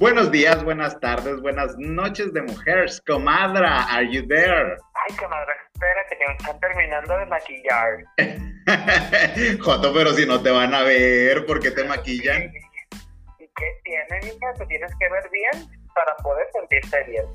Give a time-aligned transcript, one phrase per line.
[0.00, 3.02] Buenos días, buenas tardes, buenas noches de mujeres.
[3.06, 4.78] Comadra, are you there?
[4.94, 7.98] Ay, comadre, espérate que me están terminando de maquillar.
[9.62, 12.44] Joto, pero si no te van a ver, ¿por qué te maquillan?
[12.44, 14.54] ¿Y qué tiene, hija?
[14.56, 17.26] Te tienes que ver bien para poder sentirte bien.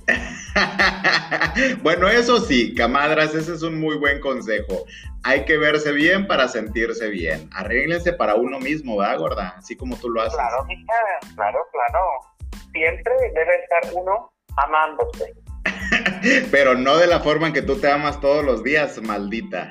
[1.83, 4.85] bueno, eso sí, camadras, ese es un muy buen consejo.
[5.21, 7.47] Hay que verse bien para sentirse bien.
[7.53, 9.53] Arréglense para uno mismo, ¿verdad, gorda?
[9.55, 10.33] Así como tú lo haces.
[10.33, 12.34] Claro, hija, claro, claro.
[12.75, 15.33] Siempre debe estar uno amándose.
[16.51, 19.69] Pero no de la forma en que tú te amas todos los días, maldita.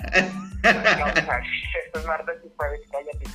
[0.63, 0.71] No,
[1.09, 3.27] esto es martes y jueves, cállate.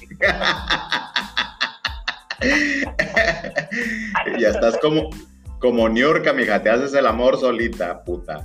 [4.39, 5.11] ya estás como,
[5.59, 8.41] como Niurka, mija, te haces el amor solita, puta.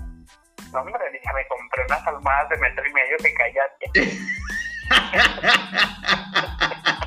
[0.72, 3.90] No, hombre, hija, me compré unas almohadas de metro y medio que cállate.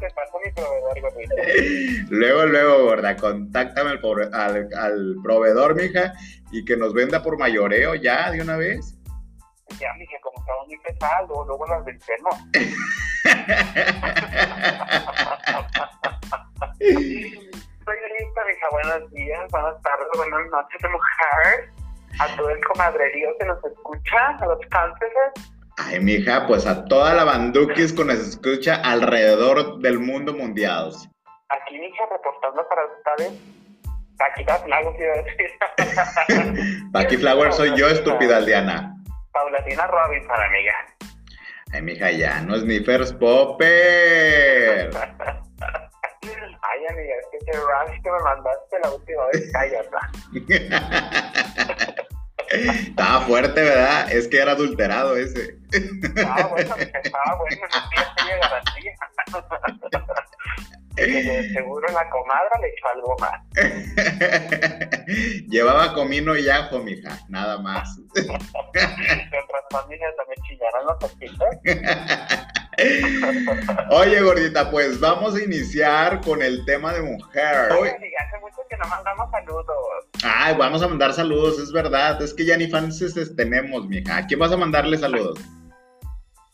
[0.00, 1.34] Te paso mi proveedor, gordito.
[2.10, 6.14] Luego, luego, gorda, contáctame al, pobre- al, al proveedor, mija,
[6.50, 8.96] y que nos venda por mayoreo ya de una vez.
[9.78, 12.34] Ya, mija, como estamos muy pesados, luego, luego las vencemos.
[16.78, 18.66] Soy lista, mija.
[18.70, 21.70] Buenos días, buenas tardes, buenas noches, mujer.
[22.18, 25.32] A todo el comadrerío que nos escucha, a los cánceres.
[25.82, 30.92] Ay, mija, pues a toda la banduquis que nos escucha alrededor del mundo mundial.
[31.48, 33.40] Aquí, mija, reportando para ustedes.
[34.20, 34.24] A
[35.24, 35.50] decir.
[36.92, 38.94] Paqui Flower soy yo, estúpida aldeana.
[39.32, 40.74] Paulatina Robinson, amiga.
[41.72, 44.90] Ay, mija, ya no es ni First Popper.
[46.62, 49.96] Ay, amiga, es que ese rush que me mandaste la última vez, cállate.
[52.50, 54.12] Estaba fuerte, ¿verdad?
[54.12, 55.58] Es que era adulterado ese.
[55.70, 58.92] Estaba bueno, estaba bueno, no tiene garantía.
[60.96, 63.40] Que seguro la comadra le echó algo más.
[65.48, 67.96] Llevaba comino y ajo, mija, nada más.
[68.12, 71.48] De otras familias también chillaron los ojitos.
[73.90, 77.72] Oye, gordita, pues vamos a iniciar con el tema de mujer.
[77.72, 79.66] Amiga, hace mucho que no mandamos saludos.
[80.24, 82.20] Ay, vamos a mandar saludos, es verdad.
[82.22, 83.02] Es que ya ni fans
[83.36, 84.18] tenemos, mija.
[84.18, 85.38] ¿A quién vas a mandarle saludos?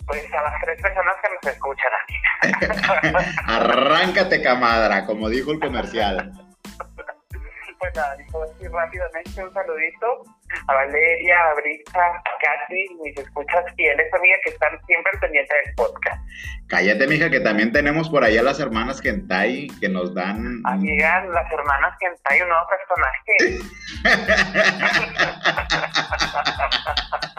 [0.07, 3.35] Pues a las tres personas que nos escuchan, amiga.
[3.47, 6.33] Arráncate, camadra, como dijo el comercial.
[7.87, 10.25] Pues nada, dijo así rápidamente un saludito
[10.67, 15.73] a Valeria, a Brisa, a Katy, mis escuchas fieles, amiga, que están siempre pendientes del
[15.77, 16.21] podcast.
[16.67, 20.63] Cállate, mija, que también tenemos por ahí a las hermanas Gentai que nos dan.
[20.65, 23.61] Amiga, las hermanas hay un nuevo personaje.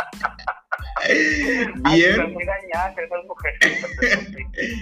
[1.84, 3.86] Ay, bien, muy dañadas esas mujeres.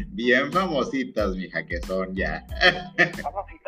[0.10, 2.46] bien famositas, mija, que son ya.
[3.22, 3.65] Famositas,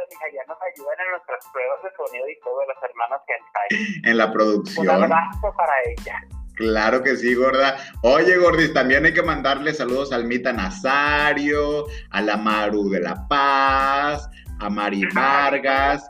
[0.77, 4.01] ayudan en nuestras pruebas de sonido y todo, las hermanas que hay.
[4.11, 4.89] En la Un producción.
[4.89, 6.21] abrazo para ellas.
[6.55, 7.77] Claro que sí, gorda.
[8.01, 13.27] Oye, gordis, también hay que mandarle saludos al Mita Nazario, a la Maru de la
[13.27, 14.27] Paz,
[14.59, 16.09] a Mari Vargas.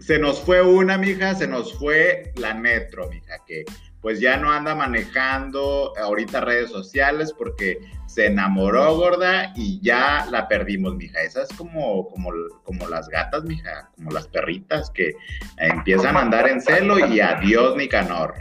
[0.00, 3.64] Se nos fue una, mija, se nos fue la Metro, mija, que
[4.02, 10.48] pues ya no anda manejando ahorita redes sociales porque se enamoró, gorda, y ya la
[10.48, 11.22] perdimos, mija.
[11.22, 12.30] Esa es como, como,
[12.64, 15.14] como las gatas, mija, como las perritas que
[15.56, 18.34] empiezan a andar en celo y adiós, Nicanor.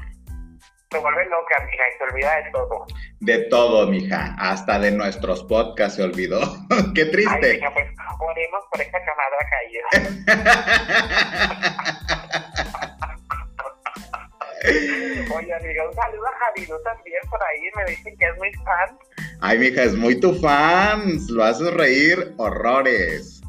[0.90, 2.86] Se vuelve loca, mija, y se olvida de todo.
[3.22, 6.42] De todo, mija, hasta de nuestros podcasts se olvidó.
[6.96, 7.54] Qué Ay, triste.
[7.54, 7.88] mija, pues
[8.20, 9.86] oremos por esta camada caída.
[14.64, 17.62] Oye, amiga, un saludo a Javiru también por ahí.
[17.76, 18.98] Me dicen que es muy fan.
[19.42, 21.18] Ay, mija, es muy tu fan.
[21.30, 23.42] Lo haces reír horrores.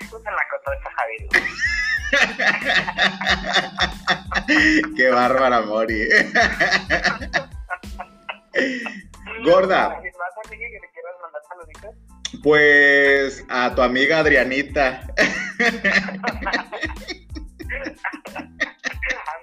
[0.00, 1.28] Besos en la cotorra, Javiru.
[4.96, 6.08] Qué bárbara, Mori.
[9.44, 11.94] Gorda, ¿Alguien más, amiga, que le quieras mandar saluditos?
[12.42, 15.00] pues a tu amiga Adrianita.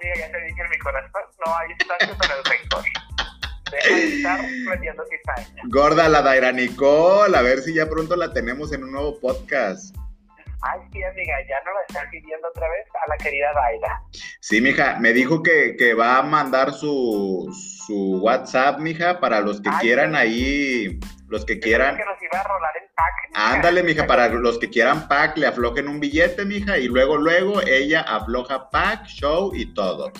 [0.00, 2.84] Amiga, ya te dije en mi corazón, no hay espacio para el rencor.
[3.70, 5.62] Deja de estar metiendo cizaña.
[5.68, 7.36] Gorda, la Daira Nicole.
[7.36, 9.94] A ver si ya pronto la tenemos en un nuevo podcast.
[10.62, 14.02] Ay, sí, amiga, ya no la están pidiendo otra vez a la querida Daira.
[14.40, 17.50] Sí, mija, me dijo que, que va a mandar su,
[17.86, 20.98] su WhatsApp, mija, para los que Ay, quieran ahí,
[21.28, 21.96] los que quieran.
[21.96, 23.28] que iba a rolar el pack.
[23.30, 23.52] mija.
[23.54, 27.60] Ándale, mija, para los que quieran pack, le aflojen un billete, mija, y luego, luego
[27.62, 30.12] ella afloja pack, show y todo.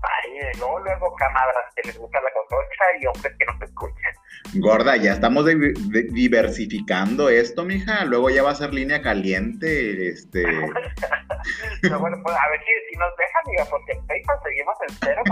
[0.00, 3.97] Ay, luego, luego, camadras que les gusta la cococha y hombres que nos escuchan.
[4.54, 8.04] Gorda, ya estamos diversificando esto, mija.
[8.04, 10.42] Luego ya va a ser línea caliente, este.
[11.82, 14.96] Pero bueno, pues a ver si, si nos dejan, amiga, porque en PayPal seguimos en
[15.00, 15.22] cero,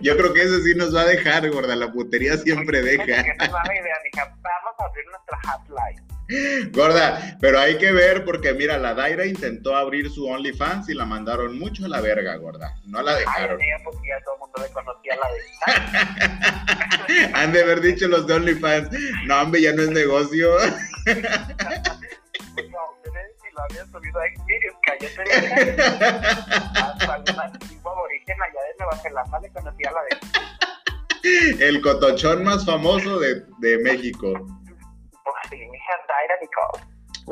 [0.02, 1.74] Yo creo que ese sí nos va a dejar, gorda.
[1.76, 3.24] La putería siempre deja.
[3.38, 6.09] Vamos a abrir nuestra hotline.
[6.70, 11.04] Gorda, pero hay que ver porque mira, la Daira intentó abrir su OnlyFans y la
[11.04, 12.76] mandaron mucho a la verga, gorda.
[12.86, 13.60] No la dejaron.
[13.60, 15.28] Ay, porque ya todo el mundo le conocía la
[17.18, 18.90] de Han de haber dicho los de OnlyFans,
[19.26, 20.50] no, hombre, ya no es negocio.
[21.06, 21.14] no,
[23.42, 25.22] si lo habían subido a Xvideos, cállate.
[26.80, 30.10] Hasta alguna tribu aborigen allá de Nueva Zelanda le conocía la de...
[31.68, 34.46] El cotochón más famoso de, de México.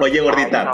[0.00, 0.70] Oye, gordita,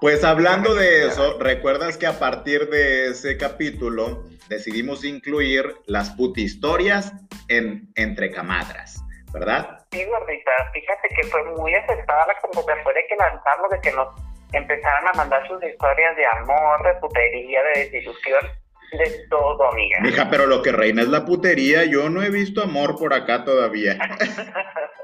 [0.00, 7.12] pues hablando de eso, ¿recuerdas que a partir de ese capítulo decidimos incluir las putistorias
[7.48, 9.00] en Entre Camadras,
[9.32, 9.86] ¿verdad?
[9.92, 14.08] Sí, gordita, fíjate que fue muy aceptada la convocatoria que lanzamos de que nos
[14.52, 18.44] empezaran a mandar sus historias de amor, de putería, de desilusión,
[18.92, 20.00] de todo, amiga.
[20.00, 23.44] Mija, pero lo que reina es la putería, yo no he visto amor por acá
[23.44, 23.98] todavía.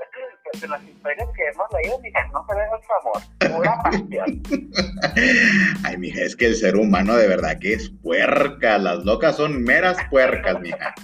[0.58, 4.43] de las historias que hemos leído, mija, no se ve nuestro amor, pura pasión.
[5.85, 9.62] Ay, mija, es que el ser humano de verdad que es puerca, las locas son
[9.62, 10.94] meras puercas, mija.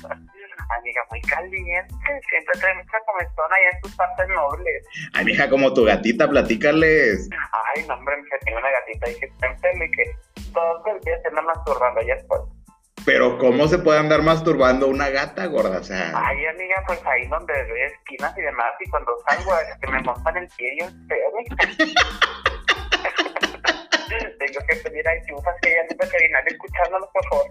[0.79, 1.95] Amiga, muy caliente,
[2.29, 4.85] siempre trae mucha comezón allá en tus partes nobles.
[5.13, 7.29] Ay, mija, como tu gatita, platícales.
[7.75, 10.17] Ay, no, hombre, mija, tengo una gatita y que y que
[10.53, 12.41] todo el día se anda masturbando, ya después.
[13.07, 15.79] Pero ¿cómo se puede andar masturbando una gata gorda?
[15.79, 16.13] O sea...
[16.13, 20.03] Ay, amiga, pues ahí donde ve esquinas y demás, y cuando salgo es que me
[20.03, 21.33] montan el pie y feo,
[24.39, 27.47] Tengo que pedir a chufas que ya no veterinario escuchándonos, por favor,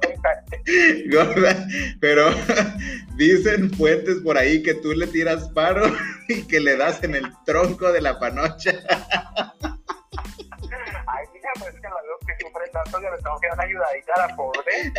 [1.12, 1.68] Gorda,
[2.00, 2.30] pero
[3.18, 5.86] dicen fuentes por ahí que tú le tiras paro
[6.28, 8.74] y que le das en el tronco de la panocha.
[12.76, 14.92] Tanto que me tengo que dar ayudadita a la pobre.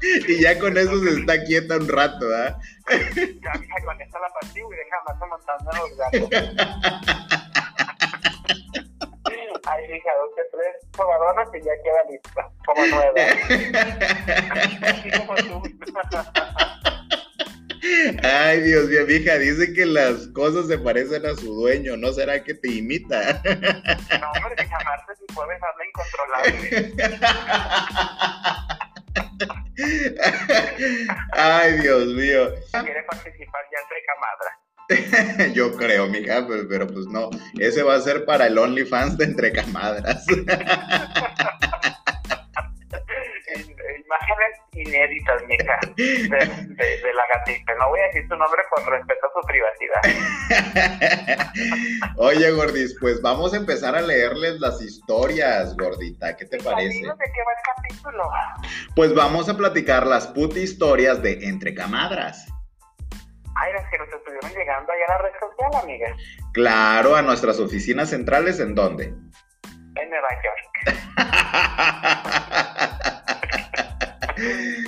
[0.28, 2.56] y ya con eso se está quieta un rato, ¿ah?
[2.88, 6.30] Ya, mija, con esta la partí y deja más montando los gatos.
[9.70, 13.12] Ay, hija, dos que tres probadoras y ya queda lista, como nueva.
[14.88, 15.62] Así como tú.
[18.22, 22.42] Ay, Dios mío, hija, dice que las cosas se parecen a su dueño, ¿no será
[22.42, 23.42] que te imita?
[23.44, 25.58] No, hombre, que llamarte si puede
[25.88, 26.94] incontrolable.
[31.32, 32.52] Ay, Dios mío.
[32.72, 34.58] ¿Quiere participar ya entre camadras?
[35.54, 37.28] Yo creo, mija, pero, pero, pues no.
[37.58, 40.24] Ese va a ser para el OnlyFans de entre camadras
[44.08, 47.74] imágenes inéditas, mija, de, la gatita.
[47.74, 50.02] No voy a decir su nombre por respeto a su privacidad.
[52.16, 56.36] Oye, Gordis, pues vamos a empezar a leerles las historias, Gordita.
[56.36, 56.98] ¿Qué te parece?
[56.98, 58.30] ¿De qué va el capítulo?
[58.94, 62.46] Pues vamos a platicar las puti historias de Entre Camadras.
[63.60, 66.14] Ay, las que nos estuvieron llegando allá a la red social, amiga.
[66.52, 69.12] Claro, a nuestras oficinas centrales, ¿en dónde?
[69.96, 70.68] En Nueva York.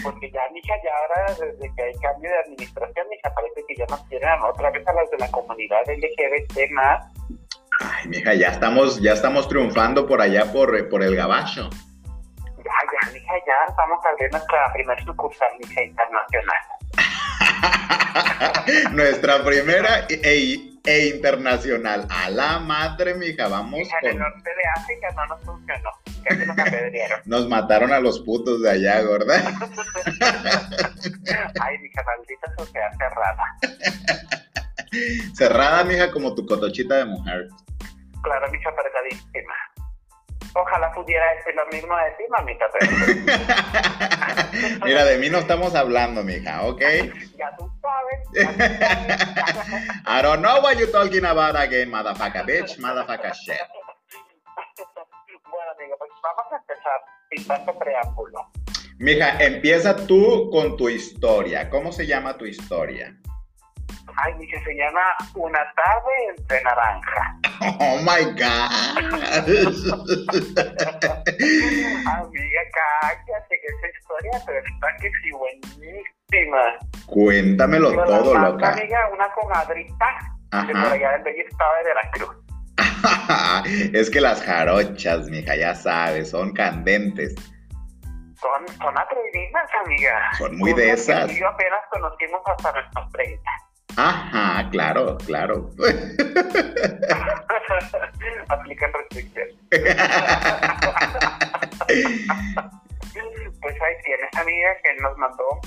[0.02, 3.86] Porque ya, mija, ya ahora, desde que hay cambio de administración, mija, parece que ya
[3.86, 7.06] nos quieren otra vez a las de la comunidad LGBT más.
[7.80, 11.70] Ay, mija, ya estamos, ya estamos triunfando por allá, por, por el gabacho.
[12.58, 16.58] Ya, ya, mija, ya vamos a abrir nuestra primer sucursal, mija, internacional.
[18.92, 22.06] nuestra primera e, e, internacional.
[22.10, 24.10] A la madre, mija, vamos mija, con...
[24.10, 25.90] el norte de África no nos funcionó.
[26.24, 27.20] Casi nos apedrearon.
[27.24, 29.36] Nos mataron a los putos de allá, gorda.
[31.60, 33.44] Ay, mija, maldita sociedad cerrada.
[35.34, 37.48] cerrada, mija, como tu cotochita de mujer.
[38.22, 39.54] Claro, mija, apretadísima.
[40.54, 42.64] Ojalá pudiera decir lo mismo de ti, mamita.
[42.72, 42.90] Pero...
[44.84, 46.80] Mira, de mí no estamos hablando, mija, ¿ok?
[47.36, 48.20] Ya tú sabes.
[50.06, 53.60] I don't know what you're talking about again, motherfucker, bitch, motherfucker shit.
[55.98, 58.50] Pues vamos a empezar sin tanto preámbulo.
[58.98, 61.70] Mija, empieza tú con tu historia.
[61.70, 63.16] ¿Cómo se llama tu historia?
[64.16, 65.00] Ay, que se llama
[65.34, 67.36] Una tarde entre naranja.
[67.62, 68.70] Oh my God.
[72.06, 76.78] Amiga, cállate que esa historia, pero está que sí buenísima.
[77.04, 78.72] Cuéntamelo todo, loca.
[78.72, 80.06] Amiga, una comadrita
[80.52, 80.66] Ajá.
[80.66, 82.39] de por allá del bello estado de Veracruz.
[83.92, 87.34] es que las jarochas, mija, ya sabes, son candentes.
[88.40, 90.32] Son, son atrevidas, amiga.
[90.38, 91.30] Son muy de esas.
[91.36, 93.42] Yo apenas conocimos hasta nuestros 30.
[93.96, 95.70] Ajá, claro, claro.
[98.48, 99.54] Aplican restricciones.
[103.60, 105.60] pues ahí tienes, amiga, que nos mandó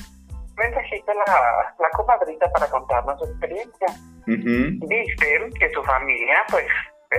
[0.56, 3.88] mensajito la, la comadrita para contarnos su experiencia.
[4.26, 6.66] Dice que su familia, pues,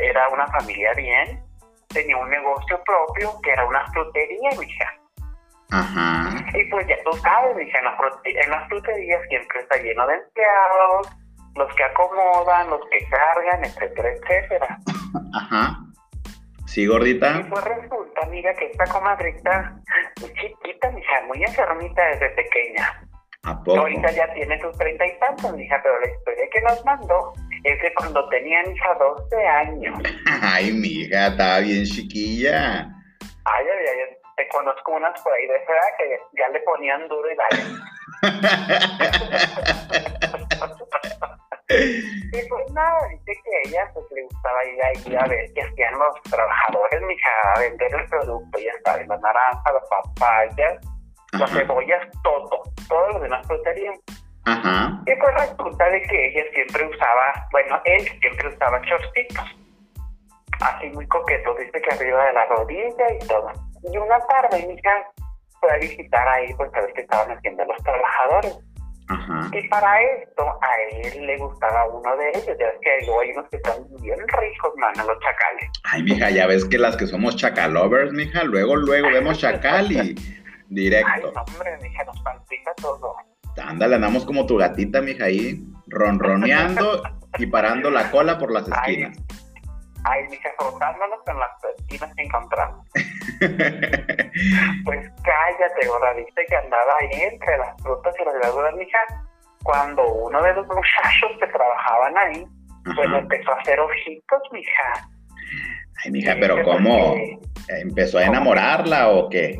[0.02, 1.42] era una familia bien,
[1.88, 4.94] tenía un negocio propio que era una frutería, mija.
[5.70, 6.30] Ajá.
[6.54, 11.16] Y pues ya tú sabes, mija, en, en las fruterías siempre está lleno de empleados,
[11.56, 14.78] los que acomodan, los que cargan, etcétera, etcétera.
[15.34, 15.78] Ajá.
[16.66, 17.40] Sí, gordita.
[17.40, 19.76] Y pues resulta, mira, que esta comadrita,
[20.20, 23.00] muy chiquita, mija, muy enfermita desde pequeña.
[23.44, 23.80] ¿A poco?
[23.80, 27.32] Ahorita ya tiene sus treinta y tantos, mija, pero la historia que nos mandó
[27.64, 29.98] es de cuando tenía, hija, 12 años.
[30.42, 32.90] Ay, mija, estaba bien chiquilla.
[33.46, 37.08] Ay, ay, ay, te conozco unas por ahí de esa edad que ya le ponían
[37.08, 37.62] duro y dale.
[42.32, 45.98] y pues nada, dice que ella pues le gustaba ir ahí a ver qué hacían
[45.98, 50.78] los trabajadores, mija, a vender el producto, ya sabes, las naranjas, las papayas,
[51.32, 53.98] las cebollas, todo, todo lo demás fruterías.
[54.46, 55.00] Ajá.
[55.06, 59.56] Y pues resulta de que ella siempre usaba, bueno, él siempre usaba shortcitos,
[60.60, 63.52] así muy coqueto, dice que arriba de la rodilla y todo.
[63.92, 65.10] Y una tarde mi hija
[65.60, 68.58] fue a visitar ahí, pues a ver qué estaban haciendo los trabajadores.
[69.08, 69.50] Ajá.
[69.52, 72.56] Y para esto, a él le gustaba uno de ellos.
[72.58, 75.70] Ya ves que luego hay unos que están bien ricos, mano, los chacales.
[75.84, 80.14] Ay, mija, ya ves que las que somos chacalovers, mija, luego, luego vemos chacal y
[80.68, 81.10] directo.
[81.12, 83.14] Ay, no, hombre, mija, nos palpita todo.
[83.62, 87.02] Ándale, andamos como tu gatita, mija, ahí, ronroneando
[87.38, 89.16] y parando la cola por las esquinas.
[90.04, 92.86] Ay, mija, frotándonos con las esquinas que encontramos.
[94.84, 98.98] pues cállate, gorda, viste que andaba ahí entre las frutas y las verduras, mija,
[99.62, 102.46] cuando uno de los muchachos que trabajaban ahí,
[102.94, 103.18] pues Ajá.
[103.18, 105.08] empezó a hacer ojitos, mija.
[106.04, 107.14] Ay, mija, pero ¿cómo?
[107.68, 109.58] ¿Empezó a enamorarla o qué?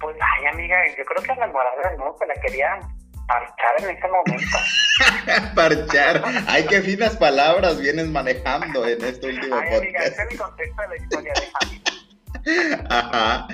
[0.00, 2.78] Pues, ay, amiga, yo creo que a la morada no, que la quería
[3.26, 4.58] parchar en ese momento.
[5.54, 6.22] Parchar.
[6.46, 10.12] Ay, qué finas palabras vienes manejando en este último Ay, amiga, podcast.
[10.12, 11.44] ese es mi contexto de la historia de.
[12.90, 13.46] Ajá.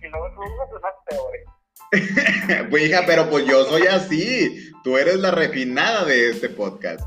[0.00, 1.44] y luego tú usas unas peores.
[2.70, 4.72] Pues hija, pero pues yo soy así.
[4.82, 7.02] Tú eres la refinada de este podcast.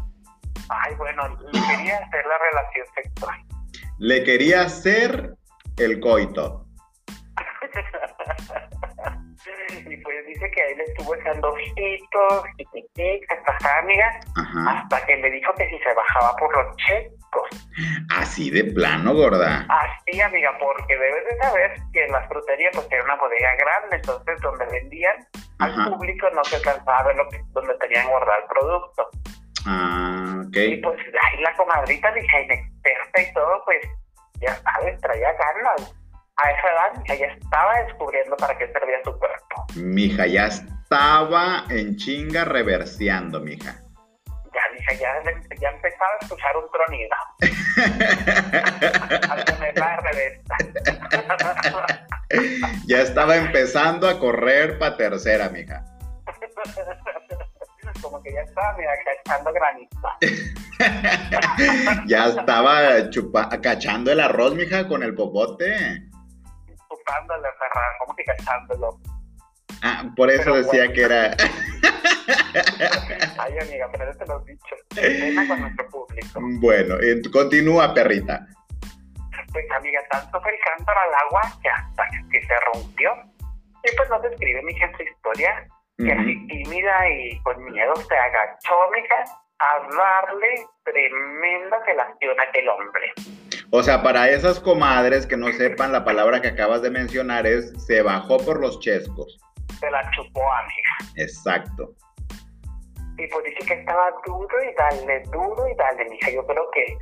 [0.70, 3.38] Ay, bueno, le quería hacer la relación sexual.
[3.98, 5.34] Le quería hacer
[5.78, 6.68] el coito.
[9.90, 14.72] Y pues dice que ahí le estuvo echando ojitos, tiquitic, hasta amiga, Ajá.
[14.82, 17.50] hasta que le dijo que si se bajaba por los checos.
[18.16, 19.66] Así de plano, gorda.
[19.70, 23.96] Así, amiga, porque debes de saber que en las fruterías pues era una bodega grande,
[23.98, 25.16] entonces donde vendían
[25.60, 25.84] Ajá.
[25.84, 29.10] al público no se alcanzaba lo que, donde tenían guardado el producto.
[29.68, 30.84] Ah, Y ok.
[30.84, 33.82] pues ahí la comadrita, dije, inexperta y todo, pues
[34.40, 35.96] ya sabes, traía ganas.
[36.38, 39.65] A esa edad mija, ya estaba descubriendo para qué servía su cuerpo.
[39.75, 43.82] Mija, ya estaba en chinga reverseando, mija.
[44.54, 45.13] Ya dije, ya,
[45.62, 47.15] ya empezaba a escuchar un tronido.
[49.30, 49.46] Al
[52.86, 55.86] ya estaba empezando a correr para tercera, mija.
[58.01, 60.10] Como que ya estaba, mira, cachando granizo.
[62.08, 66.04] ya estaba chupa cachando el arroz, mija, con el popote.
[67.06, 69.00] Chupándole, Ferran, como que cachándolo.
[69.84, 70.94] Ah, por eso Pero decía bueno.
[70.94, 71.32] que era.
[73.38, 74.76] Ay, amiga, pero ya te lo he dicho.
[74.96, 76.40] Pena con nuestro público.
[76.60, 76.96] bueno,
[77.32, 78.48] continúa, perrita.
[79.52, 83.12] Pues, amiga, tanto fue el cántaro al agua que hasta que se rompió.
[83.84, 86.22] Y pues nos describe, mija, su historia, que Ujú.
[86.22, 89.24] así tímida y con miedo se agachó, mija,
[89.60, 93.14] a darle tremenda felación a aquel hombre.
[93.72, 97.74] O sea, para esas comadres que no sepan la palabra que acabas de mencionar es
[97.86, 99.40] se bajó por los chescos.
[99.80, 101.14] Se la chupó, amiga.
[101.18, 101.94] Exacto.
[103.18, 106.32] Y pues dice que estaba duro y dale, duro y dale, mija.
[106.32, 106.98] Yo creo que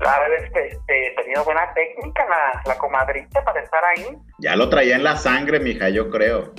[0.00, 4.16] la haber este, tenido buena técnica la, la comadrita para estar ahí.
[4.38, 6.54] Ya lo traía en la sangre, mija, yo creo.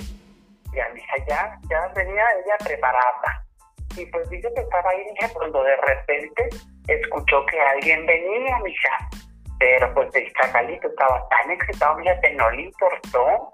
[0.74, 3.44] Ya, mija, ya, ya venía ella preparada.
[3.96, 6.48] Y pues dice que estaba ahí, mija, cuando de repente
[6.86, 9.08] escuchó que alguien venía, mija.
[9.58, 13.50] Pero pues el chacalito estaba tan excitado, mija, que no le importó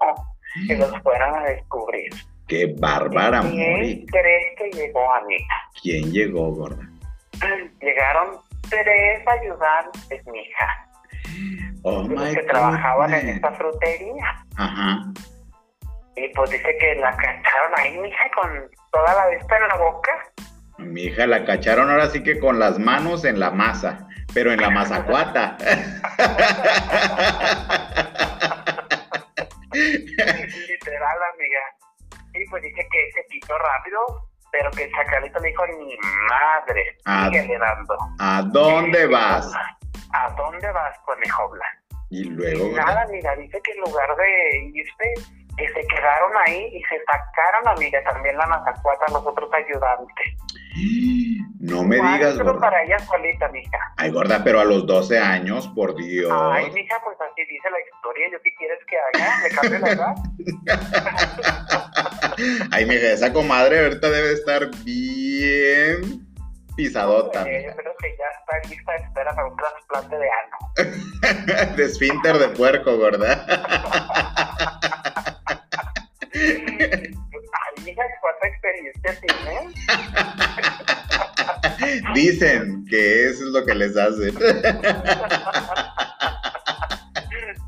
[0.67, 2.09] que los fueran a descubrir.
[2.47, 5.55] Qué bárbara, ¿Y ¿Quién crees que llegó, amiga?
[5.81, 6.89] ¿Quién llegó, gorda?
[7.81, 8.37] Llegaron
[8.69, 10.87] tres ayudantes, mija.
[11.83, 14.45] Oh my que trabajaban en esta frutería.
[14.55, 15.05] Ajá.
[16.17, 18.49] Y pues dice que la cacharon ahí, mija, con
[18.91, 20.11] toda la vista en la boca.
[20.79, 24.59] Mi hija la cacharon ahora sí que con las manos en la masa, pero en
[24.61, 25.57] la mazacuata.
[29.73, 31.63] Literal, amiga.
[32.33, 33.99] Y pues dice que se quitó rápido,
[34.51, 35.97] pero que el chacalito le dijo, ni
[36.29, 37.25] madre, Ah.
[37.31, 37.97] síguele dando.
[38.19, 39.51] ¿A dónde vas?
[40.13, 41.77] ¿A dónde vas, conejo blanco?
[42.09, 45.13] Y luego, Nada, amiga, dice que en lugar de irse,
[45.57, 50.27] que se quedaron ahí y se sacaron, amiga, también la mazacuata los otros ayudantes.
[51.59, 52.59] no me digas, Cuatro gorda.
[52.61, 53.77] para ella solita, mija.
[53.97, 56.31] Ay, gorda, pero a los 12 años, por Dios.
[56.31, 58.27] Ay, mija, pues así dice la historia.
[58.31, 59.39] ¿Yo qué quieres que haga?
[59.41, 60.15] ¿Le cambie la edad?
[62.71, 66.25] Ay, mija, esa comadre ahorita debe estar bien
[66.75, 67.69] pisadota, mija.
[67.71, 70.57] yo creo que ya está lista, espera para un trasplante de ano.
[71.75, 73.43] De esfínter de puerco, gorda.
[78.21, 79.73] ¿cuánta experiencia tienes?
[82.13, 84.35] Dicen que eso es lo que les hacen.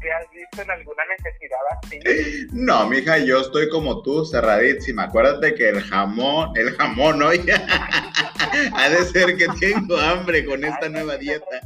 [0.02, 2.00] ¿Te has visto en alguna necesidad así?
[2.54, 5.04] No, mija, yo estoy como tú, cerradísima.
[5.04, 7.46] Acuérdate que el jamón, el jamón hoy
[8.74, 11.62] ha de ser que tengo hambre con esta Ay, nueva dieta.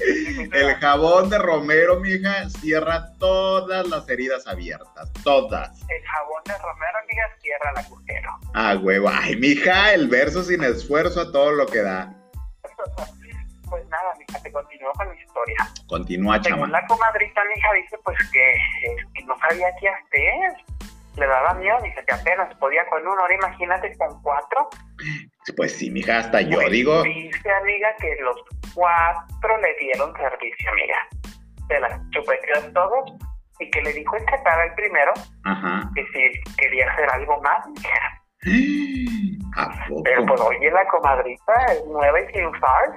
[0.52, 5.68] El jabón de Romero, mija, cierra todas las heridas abiertas, todas.
[5.80, 8.30] jabón de Romero, amiga, cierra el agujero.
[8.54, 9.08] Ah, huevo.
[9.12, 12.12] Ay, mija, el verso sin esfuerzo a todo lo que da.
[13.68, 15.56] Pues nada, mija, te continúo con mi historia.
[15.88, 16.80] Continúa, Según chama.
[16.80, 20.52] la comadrita, mi hija dice pues que, eh, que no sabía qué hacer.
[21.16, 24.68] Le daba miedo, dice que apenas podía con uno, ahora imagínate con cuatro.
[25.56, 27.02] Pues sí, mija, hasta yo Pues, digo.
[27.02, 28.36] Dice, amiga, que los
[28.74, 31.08] cuatro le dieron servicio, amiga.
[31.68, 33.12] Se las chupeteó todos
[33.58, 35.12] y que le dijo esta cara el primero
[35.44, 35.90] Ajá.
[35.94, 38.22] que si quería hacer algo más, dijera.
[39.56, 40.02] ¿A poco?
[40.04, 42.94] Pero pues oye, la comadrita es nueva y sin usar.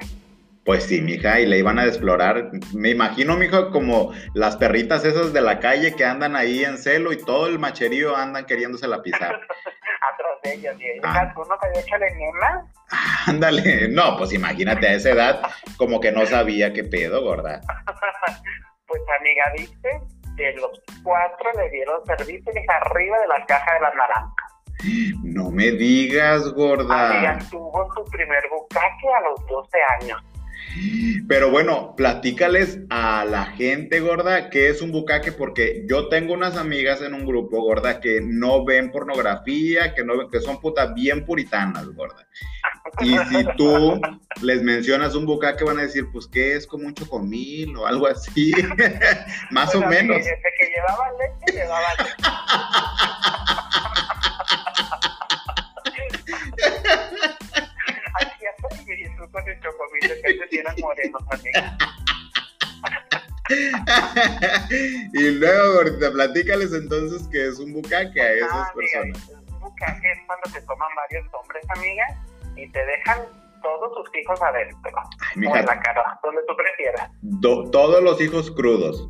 [0.66, 2.52] Pues sí, mija, y le iban a explorar.
[2.76, 7.12] Me imagino, mija, como las perritas esas de la calle que andan ahí en celo
[7.12, 9.36] y todo el macherío andan queriéndose la pisar.
[10.14, 10.76] atrás de ellos.
[10.80, 11.32] Y Ah.
[11.36, 12.66] ¿tú no te había hecho la enema?
[13.28, 13.88] Ándale.
[13.90, 15.42] No, pues imagínate a esa edad,
[15.78, 17.62] como que no sabía qué pedo, gorda.
[18.88, 20.02] Pues amiga, dice
[20.36, 20.72] que los
[21.04, 24.34] cuatro le dieron servicio y arriba de la caja de la naranja.
[25.24, 27.38] No me digas, Amiga, gorda.
[27.52, 30.24] tuvo su primer bucaque a los 12 años.
[31.28, 36.58] Pero bueno, platícales a la gente, gorda, que es un bucaque, porque yo tengo unas
[36.58, 41.26] amigas en un grupo, gorda, que no ven pornografía, que, no, que son putas bien
[41.26, 42.28] puritanas, gorda.
[43.02, 44.02] Y si tú
[44.42, 48.08] les mencionas un bucaque, van a decir, pues que es como un chocomil o algo
[48.08, 48.52] así.
[49.52, 50.18] Más o menos.
[50.18, 52.14] Desde que llevaba leche, llevaba leche.
[59.48, 60.40] El chocomil, que
[65.14, 69.30] y luego, gordita, platícales entonces que es un bucaque a esas Ah, amiga, personas.
[69.52, 72.06] un bucaque es cuando te toman varios hombres, amiga,
[72.56, 73.20] y te dejan
[73.64, 74.92] todos sus hijos adentro.
[75.36, 77.10] Ay, O en la cara, donde tú prefieras.
[77.22, 79.10] do- todos los hijos crudos.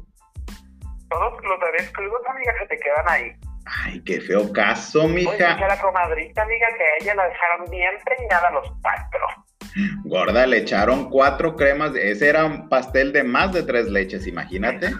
[1.09, 3.31] Todos los bebés crudos, amiga, se te quedan ahí.
[3.65, 5.57] Ay, qué feo caso, Pues mija.
[5.67, 9.27] la comadrita, amiga, que a ella la dejaron bien preñada los cuatro.
[10.03, 11.95] Gorda, le echaron cuatro cremas.
[11.95, 14.91] Ese era un pastel de más de tres leches, imagínate.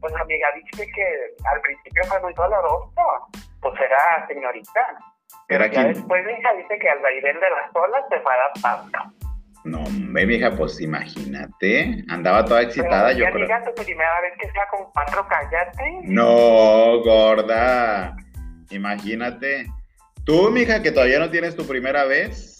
[0.00, 1.04] Pues amiga, dice que
[1.52, 2.92] al principio fue muy doloroso.
[3.60, 4.80] Pues era señorita.
[5.48, 8.98] Era ya después mi hija dice que al vaivén de las olas se fue adaptando.
[9.64, 12.04] No, hombre, mija, pues imagínate.
[12.08, 13.44] Andaba toda excitada, Pero, yo creo.
[13.44, 16.00] amiga, tu primera vez que sea con cuatro, cállate.
[16.04, 18.16] No, gorda.
[18.70, 19.66] Imagínate.
[20.24, 22.57] Tú, mija, que todavía no tienes tu primera vez.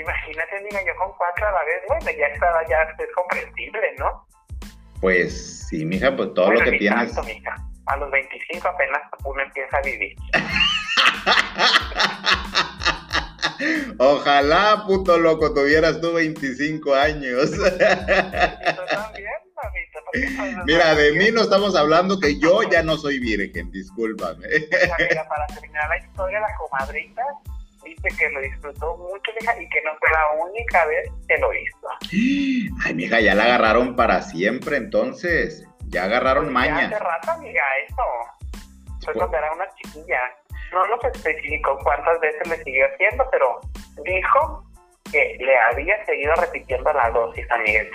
[0.00, 4.26] Imagínate, amiga, yo con cuatro a la vez, bueno, ya estaba, ya es comprensible, ¿no?
[5.00, 7.14] Pues sí, mija, pues todo Bueno, lo que tienes.
[7.14, 7.54] tanto, mija.
[7.86, 10.16] A los 25 apenas uno empieza a vivir.
[13.98, 17.50] Ojalá, puto loco, tuvieras tú 25 años.
[17.50, 17.88] Tú también,
[19.56, 23.18] mamita, ¿por qué sabes Mira, de mí no estamos hablando que yo ya no soy
[23.18, 24.46] virgen, discúlpame.
[24.70, 27.22] Pues, amiga, para terminar la historia, la comadrita
[27.88, 31.52] dice que lo disfrutó mucho, mija, y que no fue la única vez que lo
[31.54, 31.88] hizo.
[32.84, 35.64] Ay, mija, ya la agarraron para siempre, entonces.
[35.88, 36.92] Ya agarraron Ya mañas.
[36.92, 38.02] hace rato, amiga, eso.
[39.04, 40.20] Fue Pues- cuando era una chiquilla.
[40.72, 43.58] No nos especificó cuántas veces le siguió haciendo, pero
[44.04, 44.64] dijo
[45.10, 47.88] que le había seguido repitiendo la dosis a Miguel.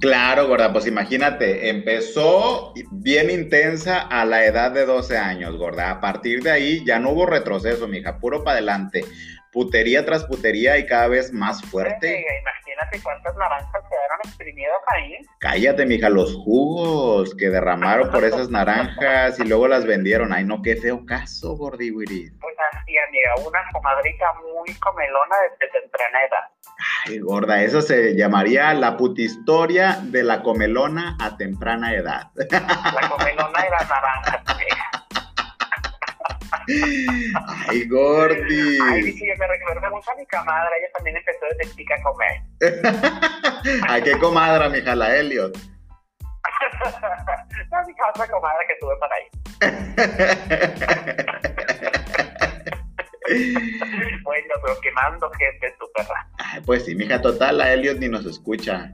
[0.00, 5.90] Claro, gorda, pues imagínate, empezó bien intensa a la edad de 12 años, gorda.
[5.90, 9.04] A partir de ahí ya no hubo retroceso, mija, puro para adelante.
[9.52, 12.20] Putería tras putería y cada vez más fuerte.
[12.20, 12.69] imagínate
[13.02, 15.18] cuántas naranjas quedaron exprimidas ahí.
[15.38, 20.32] Cállate, mija, los jugos que derramaron por esas naranjas y luego las vendieron.
[20.32, 26.18] Ay, no, qué feo caso, gordi, Pues así, amiga, una comadrita muy comelona desde temprana
[26.24, 26.48] edad.
[27.06, 32.30] Ay, gorda, eso se llamaría la putistoria de la comelona a temprana edad.
[32.36, 34.42] La comelona de las naranjas,
[37.68, 38.78] Ay, Gordi.
[38.82, 40.70] Ay, sí, me recuerda mucho a mi comadra.
[40.78, 42.42] Ella también empezó desde chica a comer.
[43.88, 45.56] Ay, qué comadra, mija, la Elliot.
[47.70, 49.28] no, mi otra comadra que tuve para ahí.
[54.24, 56.26] bueno, pero quemando gente tu perra.
[56.38, 58.92] Ay, pues sí, mija, total, la Elliot ni nos escucha.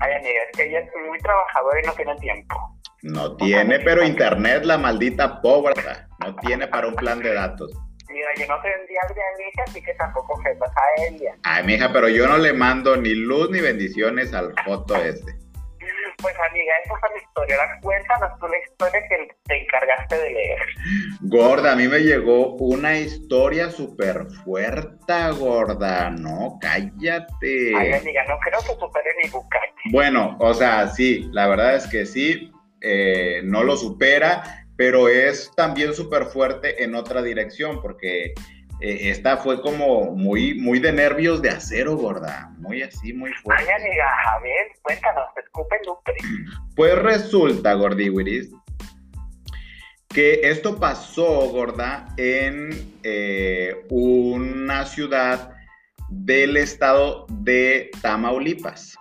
[0.00, 2.76] Ay, amiga, es que ella es muy trabajadora y no tiene tiempo.
[3.04, 5.74] No tiene, pero internet, la maldita pobre,
[6.20, 7.70] no tiene para un plan de datos.
[8.08, 11.36] Mira, yo no tendría Adrianita, así que tampoco sepas a ella.
[11.42, 15.34] Ay, mija, pero yo no le mando ni luz ni bendiciones al foto este.
[16.22, 17.56] Pues amiga, esa fue la historia.
[17.82, 20.58] Cuéntanos tú la historia que te encargaste de leer.
[21.20, 26.08] Gorda, a mí me llegó una historia súper fuerte, gorda.
[26.08, 27.72] No, cállate.
[27.76, 29.90] Ay, amiga, no creo que supere ni Bucati.
[29.92, 32.50] Bueno, o sea, sí, la verdad es que sí,
[32.84, 38.34] eh, no lo supera, pero es también súper fuerte en otra dirección, porque
[38.80, 43.64] eh, esta fue como muy, muy de nervios de acero, gorda, muy así, muy fuerte.
[43.66, 45.76] Ay, amiga, a ver, cuéntanos, escupe
[46.76, 48.50] Pues resulta, gordiwiris,
[50.08, 52.70] que esto pasó, gorda, en
[53.02, 55.54] eh, una ciudad
[56.10, 58.96] del estado de Tamaulipas.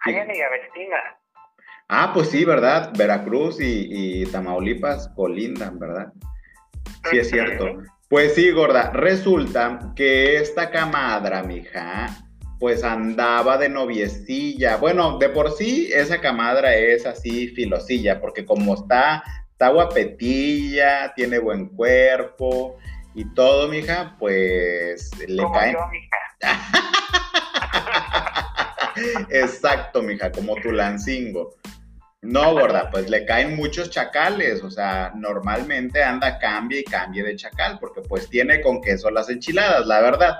[0.00, 0.96] Ay, amiga, vecina.
[1.88, 2.92] Ah, pues sí, ¿verdad?
[2.96, 6.12] Veracruz y, Tamaulipas colindan, ¿verdad?
[7.10, 7.66] Sí, es cierto.
[8.08, 12.06] Pues sí, gorda, resulta que esta camadra, mija,
[12.58, 14.76] pues andaba de noviecilla.
[14.76, 21.38] Bueno, de por sí esa camadra es así filosilla, porque como está, está guapetilla, tiene
[21.38, 22.78] buen cuerpo
[23.14, 25.76] y todo, mija, pues le cae.
[29.30, 31.56] Exacto, mija, como tu lancingo.
[32.24, 37.36] No, gorda, pues le caen muchos chacales, o sea, normalmente anda cambie y cambie de
[37.36, 40.38] chacal, porque pues tiene con queso las enchiladas, la verdad.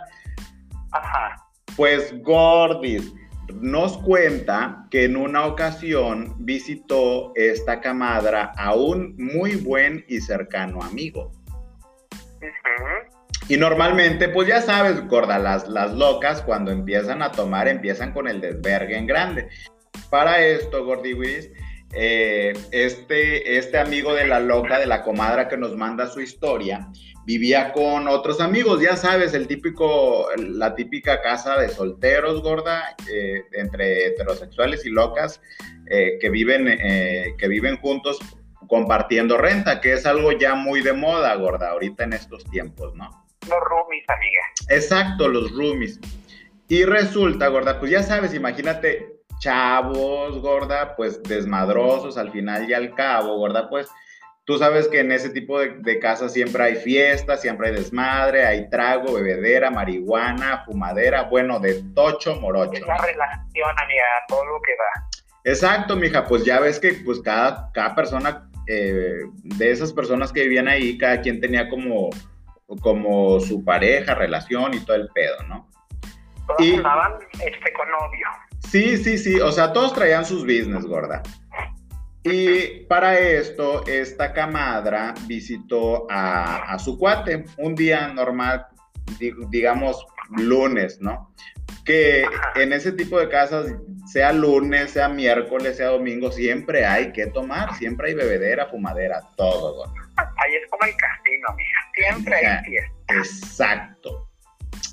[0.92, 1.36] Ajá.
[1.76, 3.12] Pues Gordis
[3.52, 10.80] nos cuenta que en una ocasión visitó esta camadra a un muy buen y cercano
[10.82, 11.32] amigo.
[13.48, 18.26] Y normalmente, pues ya sabes, gorda, las, las locas cuando empiezan a tomar empiezan con
[18.26, 19.48] el desvergue en grande.
[20.08, 21.50] Para esto, Gordiwis,
[21.96, 26.88] eh, este, este amigo de la loca, de la comadra que nos manda su historia,
[27.24, 33.44] vivía con otros amigos, ya sabes, el típico, la típica casa de solteros, gorda, eh,
[33.52, 35.40] entre heterosexuales y locas,
[35.88, 36.66] eh, que, viven,
[37.38, 38.18] que viven juntos
[38.66, 43.24] compartiendo renta, que es algo ya muy de moda, gorda, ahorita en estos tiempos, ¿no?
[43.48, 44.40] Los roomies, amiga.
[44.70, 46.00] Exacto, los roomies.
[46.68, 52.94] Y resulta, gorda, pues ya sabes, imagínate chavos, gorda, pues desmadrosos al final y al
[52.94, 53.88] cabo, gorda, pues
[54.44, 58.68] tú sabes que en ese tipo de, casas siempre hay fiesta, siempre hay desmadre, hay
[58.70, 62.74] trago, bebedera, marihuana, fumadera, bueno, de tocho morocho.
[62.74, 65.08] Es la relación, amiga, todo lo que va.
[65.44, 70.42] Exacto, mija, pues ya ves que pues cada, cada persona, eh, de esas personas que
[70.42, 72.10] vivían ahí, cada quien tenía como
[72.80, 75.68] como su pareja, relación y todo el pedo, ¿no?
[76.46, 78.26] Todos y, andaban este, con novio.
[78.70, 81.22] Sí, sí, sí, o sea, todos traían sus business, gorda.
[82.24, 88.66] Y para esto, esta camadra visitó a, su cuate un día normal,
[89.50, 91.34] digamos lunes, ¿no?
[91.84, 92.24] Que
[92.54, 93.74] en ese tipo de casas,
[94.10, 99.74] sea lunes, sea miércoles, sea domingo, siempre hay que tomar, siempre hay bebedera, fumadera, todo,
[99.74, 99.92] gorda.
[100.16, 101.80] Ahí es como el casino, mija.
[101.94, 102.94] Siempre hay fiesta.
[103.08, 104.30] Exacto.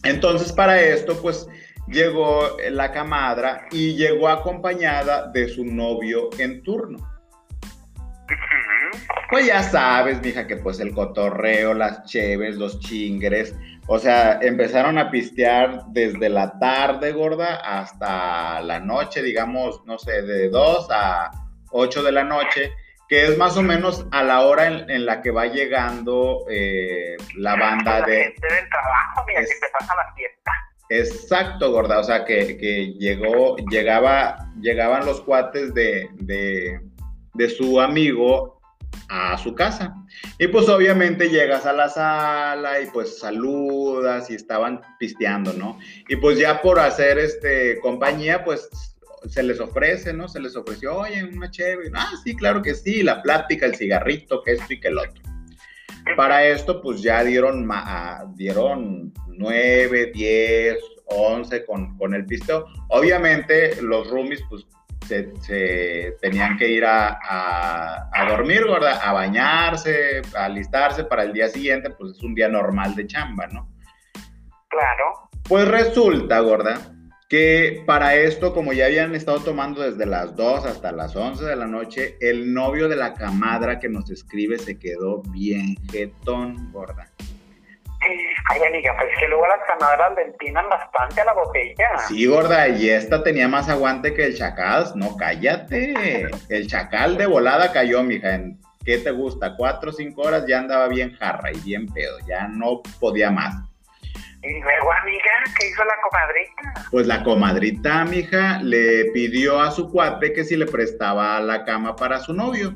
[0.03, 1.47] Entonces, para esto, pues
[1.91, 6.99] llegó la camadra y llegó acompañada de su novio en turno.
[9.29, 13.55] Pues ya sabes, mija, que pues el cotorreo, las cheves, los chingres,
[13.87, 20.21] o sea, empezaron a pistear desde la tarde, gorda, hasta la noche, digamos, no sé,
[20.21, 21.31] de 2 a
[21.71, 22.73] 8 de la noche
[23.11, 27.57] que es más o menos a la hora en, la que va llegando eh, la
[27.57, 28.23] banda la de...
[28.23, 30.70] gente del trabajo, mira, que se pasa la fiesta.
[30.93, 36.81] Exacto, gorda, o sea, que, que llegó, llegaba, llegaban los cuates de, de,
[37.33, 38.59] de su amigo
[39.07, 39.95] a su casa.
[40.37, 45.79] Y pues obviamente llegas a la sala y pues saludas y estaban pisteando, ¿no?
[46.09, 48.67] Y pues ya por hacer este compañía, pues
[49.29, 50.27] se les ofrece, ¿no?
[50.27, 51.89] Se les ofreció, oye, una chévere.
[51.93, 55.21] Ah, sí, claro que sí, la plática, el cigarrito, que esto y que el otro.
[56.15, 57.69] Para esto, pues ya dieron,
[58.35, 62.65] dieron 9, 10, 11 con, con el pisteo.
[62.89, 64.65] Obviamente, los roomies, pues
[65.07, 67.19] se, tenían que ir a,
[68.11, 72.47] a, dormir, gorda, a bañarse, a alistarse para el día siguiente, pues es un día
[72.47, 73.69] normal de chamba, ¿no?
[74.69, 75.29] Claro.
[75.47, 76.79] Pues resulta, gorda,
[77.31, 81.55] que para esto, como ya habían estado tomando desde las 2 hasta las 11 de
[81.55, 87.09] la noche, el novio de la camadra que nos escribe se quedó bien jetón, gorda.
[88.49, 91.99] Ay, amiga, pues que luego las camadras le empinan bastante a la botella.
[92.05, 94.87] Sí, gorda, y esta tenía más aguante que el chacal.
[94.95, 96.27] No, cállate.
[96.49, 98.35] El chacal de volada cayó, mija.
[98.35, 99.55] ¿En qué te gusta?
[99.55, 102.17] Cuatro o cinco horas ya andaba bien jarra y bien pedo.
[102.27, 103.70] Ya no podía más.
[104.43, 106.89] Y luego, amiga, ¿qué hizo la comadrita?
[106.89, 111.95] Pues la comadrita, mija, le pidió a su cuate que si le prestaba la cama
[111.95, 112.75] para su novio.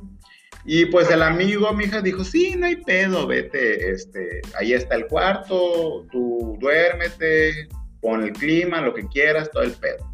[0.63, 5.07] Y pues el amigo, mija, dijo, sí, no hay pedo, vete, este, ahí está el
[5.07, 7.67] cuarto, tú duérmete,
[8.01, 10.11] pon el clima, lo que quieras, todo el pedo.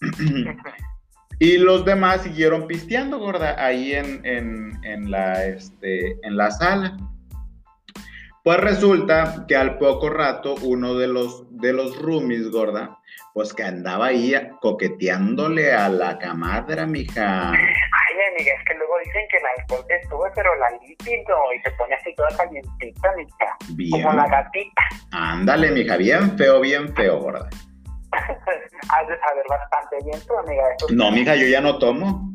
[1.38, 6.96] y los demás siguieron pisteando, gorda, ahí en, en, la, este, en la sala.
[8.44, 12.98] Pues resulta que al poco rato uno de los, de los roomies, gorda,
[13.34, 17.52] pues que andaba ahí coqueteándole a la camadra, mija.
[17.52, 21.62] Ay, amiga, es que luego dicen que el alcohol te sube, pero la lípido y
[21.62, 23.56] se pone así toda calientita, mija.
[23.76, 24.02] Bien.
[24.02, 24.82] Como la gatita.
[25.12, 27.48] Ándale, mija, bien feo, bien feo, gorda.
[28.12, 30.64] Has de saber bastante bien tú, amiga.
[30.90, 32.34] no, mija, yo ya no tomo.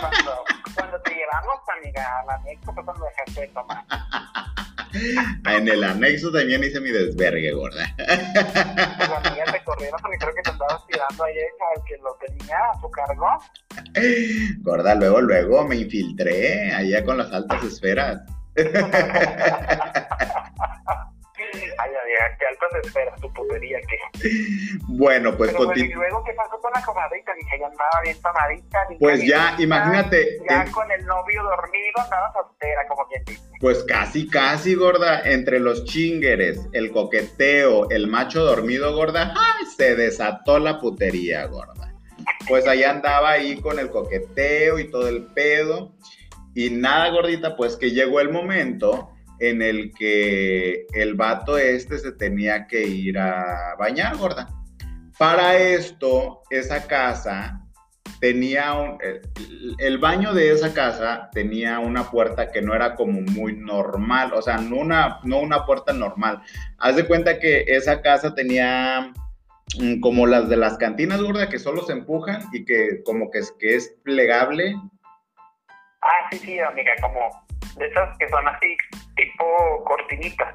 [0.00, 3.84] cuando, cuando te llevamos, amiga, al anexo fue cuando dejaste de tomar.
[5.46, 7.94] En el anexo también hice mi desvergue, gorda.
[7.96, 12.56] Pues amiga te corrieron porque creo que te andabas tirando ahí al que lo tenía
[12.72, 13.26] a su cargo.
[14.60, 18.20] Gorda, luego, luego me infiltré allá con las altas esferas.
[21.54, 21.90] Ay,
[22.20, 24.28] ay, qué alto te espera tu putería que.
[24.88, 27.34] Bueno, pues Pero, ¿Y luego qué pasó con la comadita?
[27.34, 28.86] Dije, ya andaba bien tomadita.
[28.98, 30.38] Pues ya, imagínate.
[30.48, 33.42] Ya con el novio dormido, andaba soltera, como quien dice.
[33.60, 35.22] Pues casi, casi, gorda.
[35.22, 39.66] Entre los chingueres, el coqueteo, el macho dormido, gorda, ¡ay!
[39.66, 41.94] Se desató la putería, gorda.
[42.48, 45.92] Pues allá andaba ahí con el coqueteo y todo el pedo.
[46.54, 52.12] Y nada, gordita, pues que llegó el momento en el que el vato este se
[52.12, 54.48] tenía que ir a bañar, gorda.
[55.18, 57.64] Para esto, esa casa
[58.20, 58.98] tenía un,
[59.78, 64.42] el, baño de esa casa tenía una puerta que no era como muy normal, o
[64.42, 66.42] sea, no una, no una puerta normal.
[66.78, 69.12] Haz de cuenta que esa casa tenía
[69.78, 73.40] mm, como las de las cantinas, gorda, que solo se empujan y que como que
[73.40, 74.74] es, que es plegable.
[76.00, 77.43] Ah, sí, sí, amiga, como
[77.76, 78.76] de esas que son así,
[79.16, 80.54] tipo cortinita.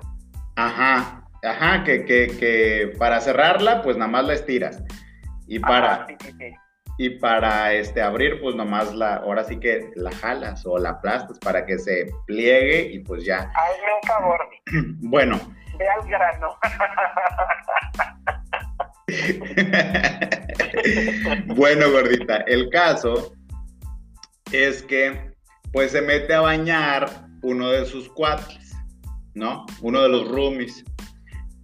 [0.55, 4.83] Ajá, ajá, que, que, que para cerrarla, pues nada más la estiras.
[5.47, 6.05] Y para,
[6.97, 11.39] y para este, abrir, pues nomás la, ahora sí que la jalas o la aplastas
[11.39, 13.51] para que se pliegue y pues ya.
[13.55, 14.49] Hazme un favor.
[14.99, 15.39] bueno.
[15.77, 16.59] Ve al grano.
[21.55, 23.33] bueno, gordita, el caso
[24.51, 25.28] es que
[25.71, 27.09] pues se mete a bañar
[27.41, 28.75] uno de sus cuates,
[29.33, 29.65] ¿no?
[29.81, 30.83] Uno de los roomies.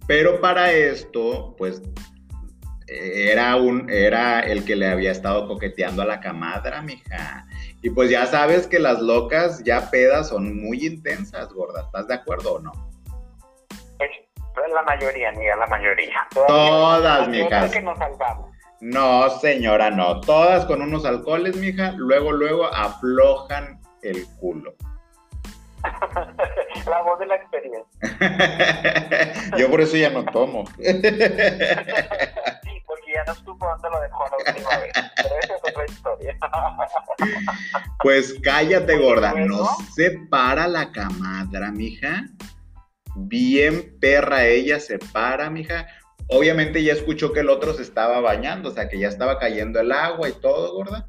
[0.06, 1.82] Pero para esto, pues
[2.86, 7.44] era un era el que le había estado coqueteando a la camadra, mija.
[7.82, 11.82] Y pues ya sabes que las locas ya pedas son muy intensas, gorda.
[11.82, 12.72] ¿Estás de acuerdo o no?
[14.56, 16.26] Pues, la mayoría, amiga, la mayoría.
[16.34, 17.70] Todas, mija.
[17.70, 18.50] que nos salvamos.
[18.80, 20.20] No, señora, no.
[20.22, 24.74] Todas con unos alcoholes, mija, luego, luego aflojan el culo.
[26.86, 27.84] la voz de la experiencia.
[29.58, 30.64] Yo por eso ya no tomo.
[32.86, 34.92] Porque ya no supo dónde lo dejó la última vez.
[35.16, 36.38] Pero esa es otra historia.
[38.02, 39.32] Pues cállate, gorda.
[39.34, 42.26] No se para la camadra, mija.
[43.16, 45.86] Bien perra ella se para, mija.
[46.28, 49.80] Obviamente ya escuchó que el otro se estaba bañando, o sea que ya estaba cayendo
[49.80, 51.08] el agua y todo, gorda.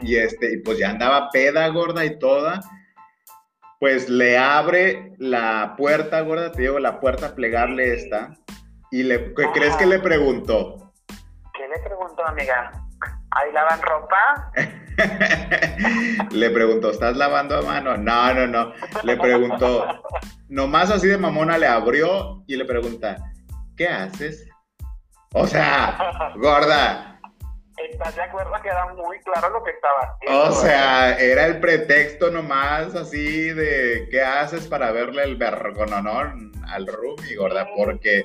[0.00, 2.60] Y este, y pues ya andaba peda, gorda y toda.
[3.80, 8.34] Pues le abre la puerta, gorda, te digo, la puerta plegable esta.
[8.90, 10.92] ¿Y le, qué crees que le preguntó?
[11.54, 12.72] ¿Qué le preguntó, amiga?
[13.30, 14.52] ¿Ahí lavan ropa?
[16.32, 17.96] le preguntó, ¿estás lavando a mano?
[17.96, 18.72] No, no, no.
[19.02, 19.86] Le preguntó,
[20.48, 23.16] nomás así de mamona le abrió y le pregunta,
[23.76, 24.48] ¿qué haces?
[25.34, 27.07] O sea, gorda,
[27.90, 30.42] ¿Estás de acuerdo que era muy claro lo que estaba haciendo?
[30.44, 36.86] O sea, era el pretexto nomás así de qué haces para verle el vergononón al
[36.86, 38.24] Rumi, gorda, porque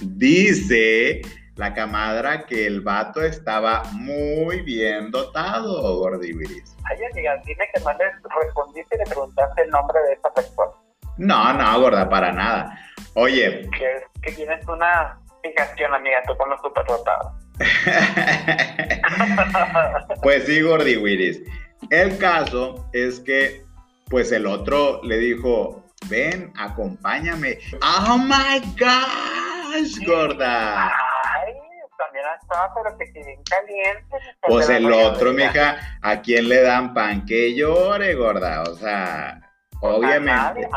[0.00, 1.20] dice
[1.56, 6.76] la camadra que el vato estaba muy bien dotado, gordiviris.
[6.90, 8.04] Ay, amiga, dime que no le
[8.42, 10.72] respondiste y le preguntaste el nombre de esa persona.
[11.18, 12.78] No, no, gorda, para nada.
[13.14, 13.68] Oye.
[13.78, 17.41] Que, que tienes una fijación, amiga, tú con los dotados.
[20.22, 21.42] pues sí, Gordy Willis.
[21.90, 23.64] El caso es que,
[24.08, 27.58] pues el otro le dijo, ven, acompáñame.
[27.82, 30.86] Oh my gosh, gorda.
[30.86, 31.54] Ay,
[31.98, 34.16] también estaba, pero que bien caliente.
[34.46, 38.62] Pues el otro, mija, ¿a quién le dan pan que llore, gorda?
[38.62, 39.40] O sea,
[39.80, 40.68] pues obviamente.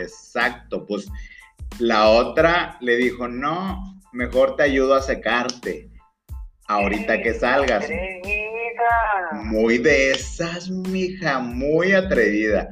[0.00, 1.10] exacto, pues
[1.78, 5.90] la otra le dijo, no, mejor te ayudo a secarte
[6.68, 7.88] ahorita que salgas.
[9.32, 12.68] Muy de esas, mija, muy atrevida.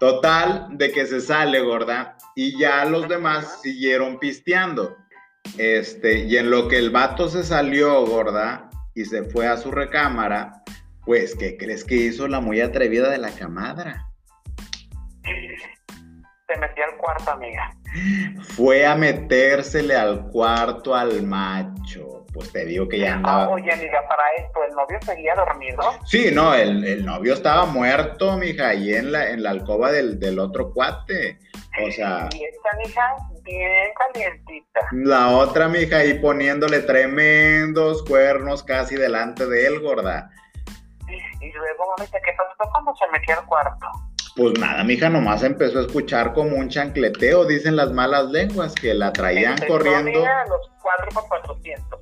[0.00, 4.96] Total, de que se sale, gorda, y ya los demás siguieron pisteando.
[5.58, 9.70] Este, y en lo que el vato se salió, gorda, y se fue a su
[9.70, 10.62] recámara,
[11.04, 14.08] pues, ¿qué crees que hizo la muy atrevida de la camadra?
[15.22, 17.70] Se metió al cuarto, amiga.
[18.56, 23.48] Fue a metérsele al cuarto al macho pues te digo que ya ah, andaba.
[23.48, 25.82] oye, amiga, para esto, ¿el novio seguía dormido?
[26.04, 30.72] Sí, no, el, novio estaba muerto, mija, ahí en la, en la alcoba del, otro
[30.72, 31.38] cuate.
[31.86, 32.28] O sea.
[32.32, 34.80] Y esta mija bien calientita.
[34.92, 40.28] La otra mija ahí poniéndole tremendos cuernos casi delante de él, gorda.
[41.40, 43.86] Y, luego, mamita, ¿qué pasó cuando se metió al cuarto?
[44.36, 48.92] Pues nada, mija, nomás empezó a escuchar como un chancleteo, dicen las malas lenguas, que
[48.92, 50.24] la traían corriendo.
[50.48, 52.00] los 4 por 400.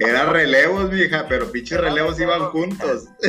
[0.00, 3.04] Eran relevos, mija, pero pinches relevos iban juntos.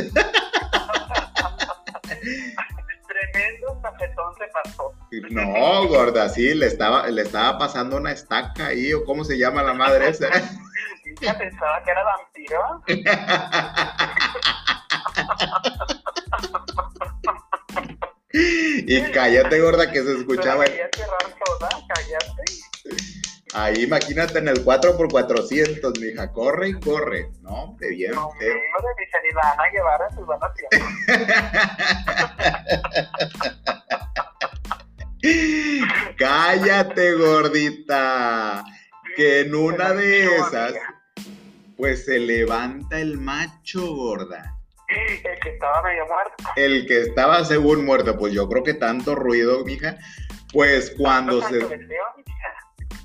[3.06, 4.94] Tremendo tapetón se pasó.
[5.30, 9.62] No, gorda, sí, le estaba, le estaba pasando una estaca ahí, o cómo se llama
[9.62, 10.30] la madre esa.
[11.20, 12.82] Ya pensaba que era vampiro.
[18.36, 20.64] Y cállate, gorda, que se escuchaba.
[23.54, 27.76] Ahí imagínate en el 4x400, mija, corre y corre, ¿no?
[27.78, 28.10] De bien.
[28.12, 28.54] No, de mi
[29.34, 30.26] la Ana Guevara sus
[36.18, 38.64] Cállate, gordita.
[39.16, 40.74] Que en una de esas,
[41.76, 44.53] pues se levanta el macho, gorda.
[44.88, 46.44] El que estaba medio muerto.
[46.56, 49.96] El que estaba según muerto, pues yo creo que tanto ruido, mija.
[50.52, 51.60] Pues cuando tanto se.
[51.60, 52.04] Chancleteo,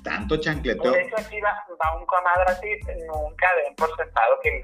[0.04, 0.92] tanto chancleteo.
[0.92, 2.68] Por eso aquí va, va un comadre así,
[3.06, 4.62] nunca den por sentado que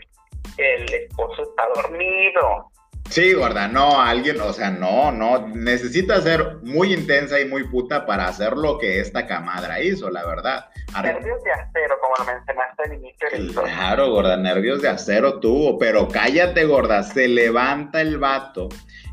[0.58, 2.70] el esposo está dormido.
[3.08, 8.04] Sí, gorda, no, alguien, o sea, no, no, necesita ser muy intensa y muy puta
[8.04, 10.68] para hacer lo que esta camadra hizo, la verdad.
[11.02, 13.28] Nervios de acero, como lo mencionaste al inicio.
[13.62, 18.68] Claro, gorda, nervios de acero tuvo, pero cállate, gorda, se levanta el vato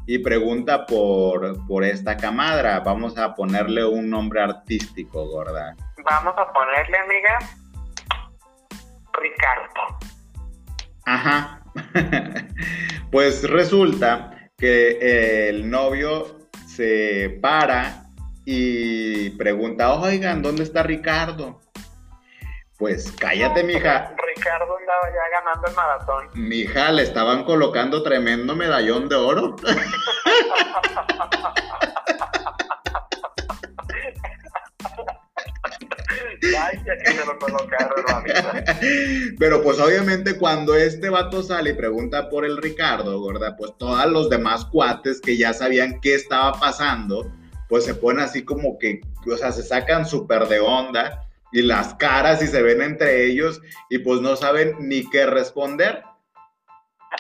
[0.06, 2.80] y pregunta por, por esta camadra.
[2.80, 5.76] Vamos a ponerle un nombre artístico, gorda.
[6.04, 7.40] Vamos a ponerle, amiga,
[9.14, 10.00] Ricardo.
[11.06, 11.63] Ajá.
[13.12, 18.06] pues resulta que el novio se para
[18.46, 21.62] y pregunta, oigan, ¿dónde está Ricardo?
[22.78, 24.14] Pues cállate, mija.
[24.36, 26.30] Ricardo andaba ya ganando el maratón.
[26.34, 29.56] Mija, le estaban colocando tremendo medallón de oro.
[39.40, 43.56] Pero pues obviamente cuando este vato sale y pregunta por el Ricardo, ¿verdad?
[43.58, 47.32] Pues todos los demás cuates que ya sabían qué estaba pasando,
[47.70, 51.94] pues se ponen así como que, o sea, se sacan súper de onda y las
[51.96, 56.04] caras y se ven entre ellos y pues no saben ni qué responder.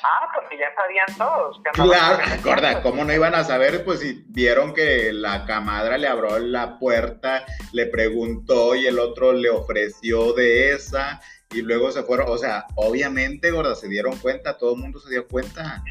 [0.02, 1.62] Ah, porque ya sabían todos.
[1.74, 3.86] Claro, gorda, ¿cómo no iban a saber?
[3.86, 9.34] Pues si vieron que la camadra le abrió la puerta, le preguntó y el otro
[9.34, 11.22] le ofreció de esa
[11.52, 15.12] y luego se fueron, o sea, obviamente, gorda, se dieron cuenta, todo el mundo se
[15.12, 15.84] dio cuenta.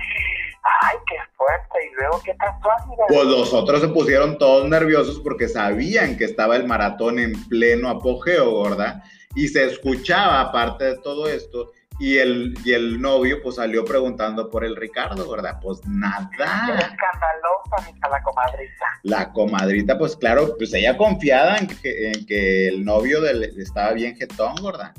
[0.82, 1.90] Ay, qué fuerte.
[1.90, 3.04] ¿Y luego qué pasó, amiga?
[3.08, 7.88] Pues los otros se pusieron todos nerviosos porque sabían que estaba el maratón en pleno
[7.88, 9.02] apogeo, gorda.
[9.34, 14.50] Y se escuchaba, aparte de todo esto, y el, y el novio pues salió preguntando
[14.50, 15.58] por el Ricardo, ¿verdad?
[15.60, 16.30] Pues nada.
[16.32, 18.86] escandalosa, la comadrita.
[19.02, 23.92] La comadrita, pues claro, pues ella confiada en que, en que el novio del, estaba
[23.92, 24.92] bien jetón, ¿verdad?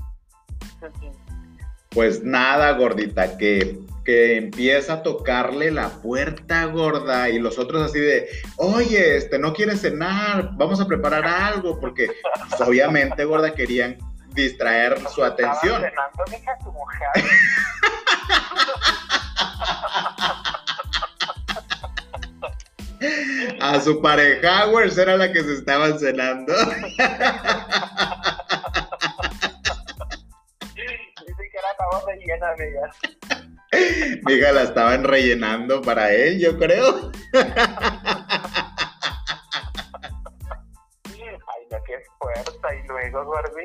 [1.90, 8.00] Pues nada, gordita, que, que empieza a tocarle la puerta gorda y los otros así
[8.00, 8.28] de,
[8.58, 12.08] oye, este, no quieres cenar, vamos a preparar algo, porque
[12.50, 13.98] pues, obviamente, gorda, querían
[14.34, 15.84] distraer su atención.
[23.60, 24.66] A su pareja,
[24.98, 26.54] era la que se estaban cenando.
[34.26, 37.12] Mi hija la estaban rellenando para él, yo creo.
[41.74, 42.76] No, qué fuerza.
[42.76, 43.64] Y luego, Gordi.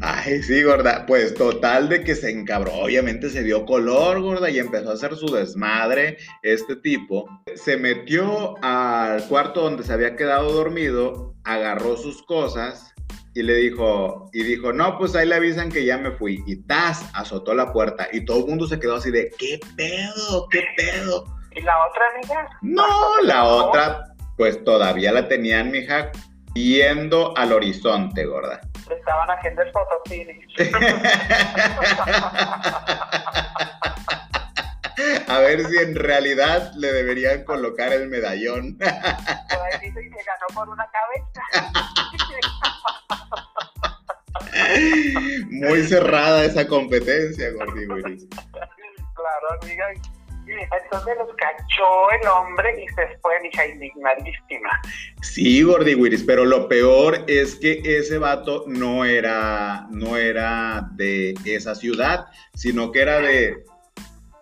[0.00, 1.06] Ay, sí, gorda.
[1.06, 2.72] Pues total de que se encabró.
[2.72, 6.18] Obviamente se dio color, gorda, y empezó a hacer su desmadre.
[6.42, 12.92] Este tipo se metió al cuarto donde se había quedado dormido, agarró sus cosas
[13.34, 16.42] y le dijo, y dijo, no, pues ahí le avisan que ya me fui.
[16.46, 20.48] Y Taz azotó la puerta y todo el mundo se quedó así de, ¿qué pedo?
[20.50, 21.24] ¿Qué pedo?
[21.52, 22.58] ¿Y la otra amiga?
[22.62, 24.04] No, la otra,
[24.36, 26.10] pues todavía la tenían, mija,
[26.54, 28.62] viendo al horizonte, gorda.
[28.90, 29.70] Estaban haciendo el
[35.28, 38.76] A ver si en realidad le deberían colocar el medallón.
[39.80, 41.42] Dicen que ganó por una cabeza.
[45.50, 48.10] Muy cerrada esa competencia, Gordi Claro,
[49.62, 49.86] amiga.
[50.60, 54.70] Entonces los cachó el hombre y se fue, hija indignadísima.
[55.22, 61.34] Sí, Gordi Wiris, pero lo peor es que ese vato no era, no era de
[61.44, 63.64] esa ciudad, sino que era de,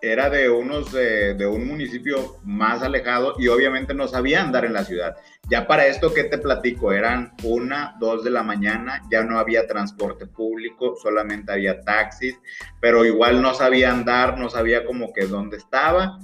[0.01, 4.73] era de unos de, de, un municipio más alejado y obviamente no sabía andar en
[4.73, 5.15] la ciudad.
[5.49, 9.67] Ya para esto que te platico, eran una, dos de la mañana, ya no había
[9.67, 12.39] transporte público, solamente había taxis,
[12.79, 16.17] pero igual no sabía andar, no sabía como que dónde estaba.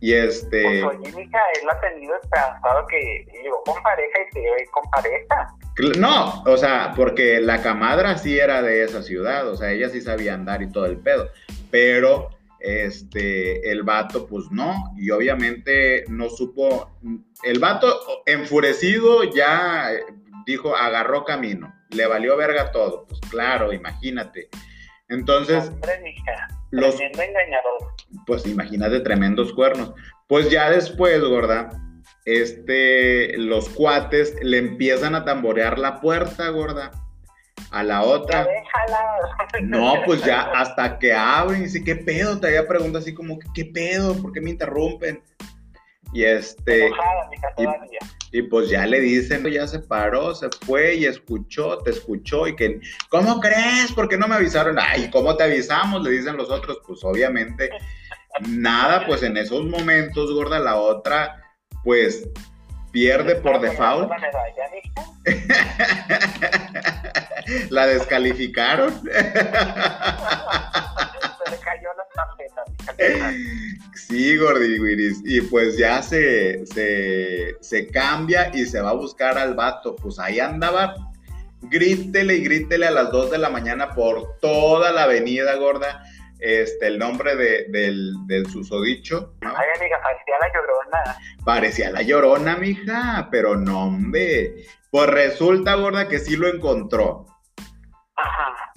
[0.00, 0.82] Y este.
[0.82, 4.90] Pues oye, mija, él ha tenido esperanzado que llegó con pareja y se iba con
[4.90, 5.54] pareja.
[5.98, 10.02] No, o sea, porque la camadra sí era de esa ciudad, o sea, ella sí
[10.02, 11.30] sabía andar y todo el pedo,
[11.70, 12.30] pero
[12.64, 16.98] este, el vato, pues no, y obviamente no supo,
[17.42, 19.90] el vato enfurecido ya
[20.46, 24.48] dijo, agarró camino, le valió verga todo, pues claro, imagínate.
[25.10, 25.70] Entonces,
[26.70, 27.94] los, engañador.
[28.26, 29.92] Pues imagínate tremendos cuernos.
[30.26, 31.68] Pues ya después, gorda,
[32.24, 36.90] este, los cuates le empiezan a tamborear la puerta, gorda
[37.74, 38.46] a la otra.
[39.62, 42.38] No, pues ya hasta que abren y dice, ¿qué pedo?
[42.38, 44.20] Te había preguntado así como, ¿qué pedo?
[44.20, 45.22] ¿Por qué me interrumpen?
[46.12, 46.90] Y este.
[48.32, 52.56] y, pues ya le dicen, ya se paró, se fue y escuchó, te escuchó y
[52.56, 53.92] que, ¿cómo crees?
[53.92, 54.76] ¿Por qué no me avisaron?
[54.78, 56.02] Ay, ¿cómo te avisamos?
[56.02, 57.70] Le dicen los otros, pues obviamente
[58.48, 61.42] nada, pues en esos momentos, gorda, la otra,
[61.84, 62.28] pues
[62.94, 64.08] pierde por default.
[67.70, 69.02] La descalificaron.
[73.94, 74.76] Sí, Gordi
[75.24, 79.96] Y pues ya se, se, se, cambia y se va a buscar al vato.
[79.96, 80.94] Pues ahí andaba.
[81.62, 86.04] Grítele y grítele a las 2 de la mañana por toda la avenida, gorda.
[86.40, 89.34] Este, el nombre de, del, del susodicho.
[89.40, 91.18] Ay, amiga, parecía la llorona.
[91.44, 94.66] Parecía la llorona, mija, pero no, hombre.
[94.90, 97.26] Pues resulta, gorda, que sí lo encontró.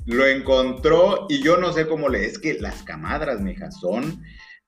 [0.05, 4.23] Lo encontró y yo no sé cómo le es que las camadras, mija, son,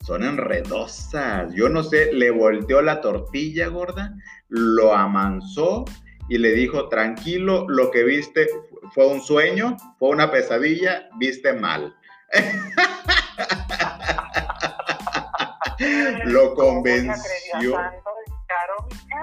[0.05, 1.53] son enredosas.
[1.53, 4.13] Yo no sé, le volteó la tortilla, gorda,
[4.49, 5.85] lo amansó
[6.27, 8.47] y le dijo, tranquilo, lo que viste
[8.93, 11.95] fue un sueño, fue una pesadilla, viste mal.
[16.25, 17.77] lo convenció.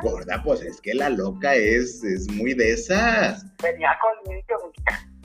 [0.02, 3.44] Gorda, pues es que la loca es, es muy de esas.
[3.62, 4.72] Venía conmigo,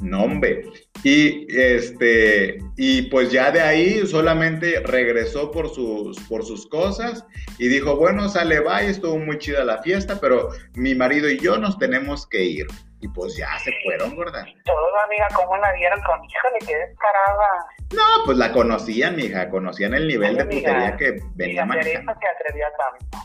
[0.01, 0.65] no, hombre.
[1.03, 7.23] Y este, y pues ya de ahí solamente regresó por sus, por sus cosas
[7.59, 11.57] y dijo, bueno, sale, va, estuvo muy chida la fiesta, pero mi marido y yo
[11.57, 12.67] nos tenemos que ir.
[13.01, 14.45] Y pues ya se fueron, gorda.
[14.63, 17.65] Todo, amiga, ¿cómo la vieron con híjole, qué descarada?
[17.93, 22.13] No, pues la conocían, mija, conocían el nivel de putería que venía manejando.
[22.19, 23.17] se atrevía tanto.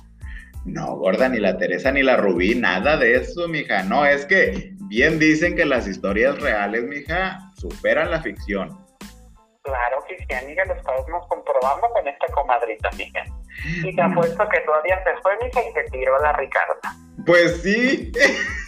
[0.65, 3.83] No, gorda, ni la Teresa ni la Rubí, nada de eso, mija.
[3.83, 8.85] No, es que bien dicen que las historias reales, mija, superan la ficción.
[9.63, 13.25] Claro que sí, amiga, lo estamos comprobando con esta comadrita, mija.
[13.85, 16.97] Y te apuesto que todavía se fue, mija, y se tiró la Ricarda.
[17.27, 18.13] Pues sí.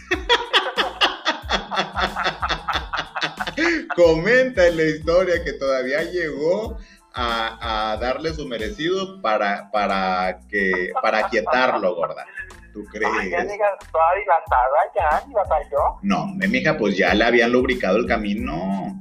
[3.96, 6.78] Comenta en la historia que todavía llegó
[7.14, 12.24] a, darle su merecido para, para que para quietarlo, gorda.
[12.72, 13.10] ¿Tú crees?
[13.18, 13.44] Ay, ya
[13.90, 15.98] toda dilatada ya, ni batalló.
[16.02, 19.00] No, mi hija, pues ya le habían lubricado el camino.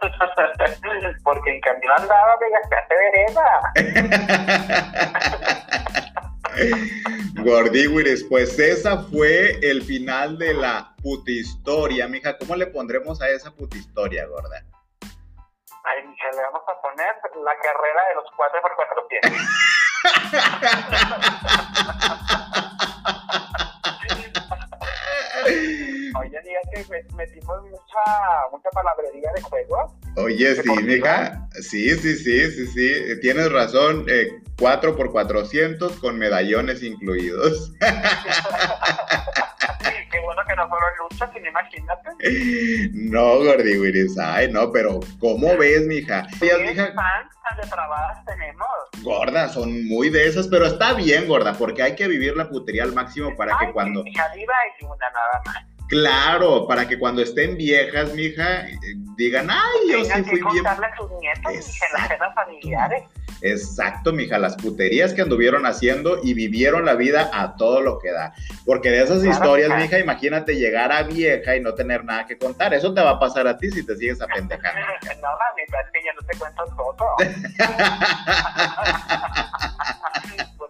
[1.24, 2.46] Porque en cambio andaba de
[2.96, 3.72] vereda.
[7.44, 12.38] Gordiwiris, pues esa fue el final de la putistoria, mija.
[12.38, 14.64] ¿Cómo le pondremos a esa putistoria, gorda?
[15.84, 17.12] Ay, mija, le vamos a poner
[17.44, 18.60] la carrera de los 4
[26.12, 26.20] 400.
[26.20, 26.84] Oye, diga que
[27.14, 28.02] metimos mucha,
[28.50, 29.96] mucha palabrería de juego.
[30.16, 31.48] Oye, sí, mija.
[31.60, 33.20] Sí, sí, sí, sí, sí.
[33.20, 34.04] Tienes razón.
[34.08, 37.72] Eh, 4 por 400 con medallones incluidos.
[40.12, 42.10] Qué bueno que no fueron luchas, imagínate.
[42.92, 46.26] No, Gordi Ay, no, pero ¿cómo ves, mija?
[46.38, 46.92] ¿Qué mija?
[46.94, 48.68] fans tan depravadas tenemos?
[49.02, 52.84] Gorda, son muy de esas, pero está bien, gorda, porque hay que vivir la putería
[52.84, 54.04] al máximo para que cuando.
[54.06, 55.71] Hija, viva y una nada más.
[55.92, 58.64] Claro, para que cuando estén viejas, mija,
[59.16, 60.66] digan, ay, yo sí fui bien.
[60.66, 61.60] A sus nietos, en
[61.92, 63.02] las cenas familiares.
[63.42, 68.10] Exacto, mija, las puterías que anduvieron haciendo y vivieron la vida a todo lo que
[68.10, 68.32] da.
[68.64, 72.72] Porque de esas historias, mija, imagínate llegar a vieja y no tener nada que contar.
[72.72, 74.80] Eso te va a pasar a ti si te sigues apendejando.
[74.80, 76.64] no, mami, es que ya no te cuento
[76.96, 77.16] todo.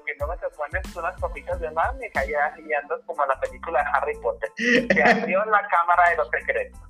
[0.96, 4.50] unas copitas de más, y ya, y como la película de Harry Potter.
[4.56, 6.80] Se abrió la cámara de los secretos.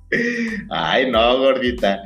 [0.69, 1.99] Ay, no, gordita.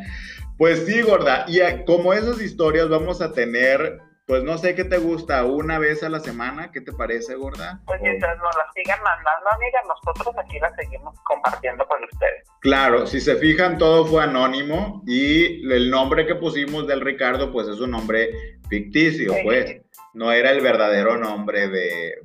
[0.57, 1.45] Pues sí, gorda.
[1.47, 6.03] Y como esas historias vamos a tener, pues no sé qué te gusta, una vez
[6.03, 7.79] a la semana, ¿qué te parece, gorda?
[7.85, 12.43] Pues mientras nos las sigan mandando, amiga, nosotros aquí las seguimos compartiendo con ustedes.
[12.59, 17.69] Claro, si se fijan, todo fue anónimo y el nombre que pusimos del Ricardo, pues
[17.69, 19.77] es un nombre ficticio, pues
[20.13, 22.19] no era el verdadero nombre de,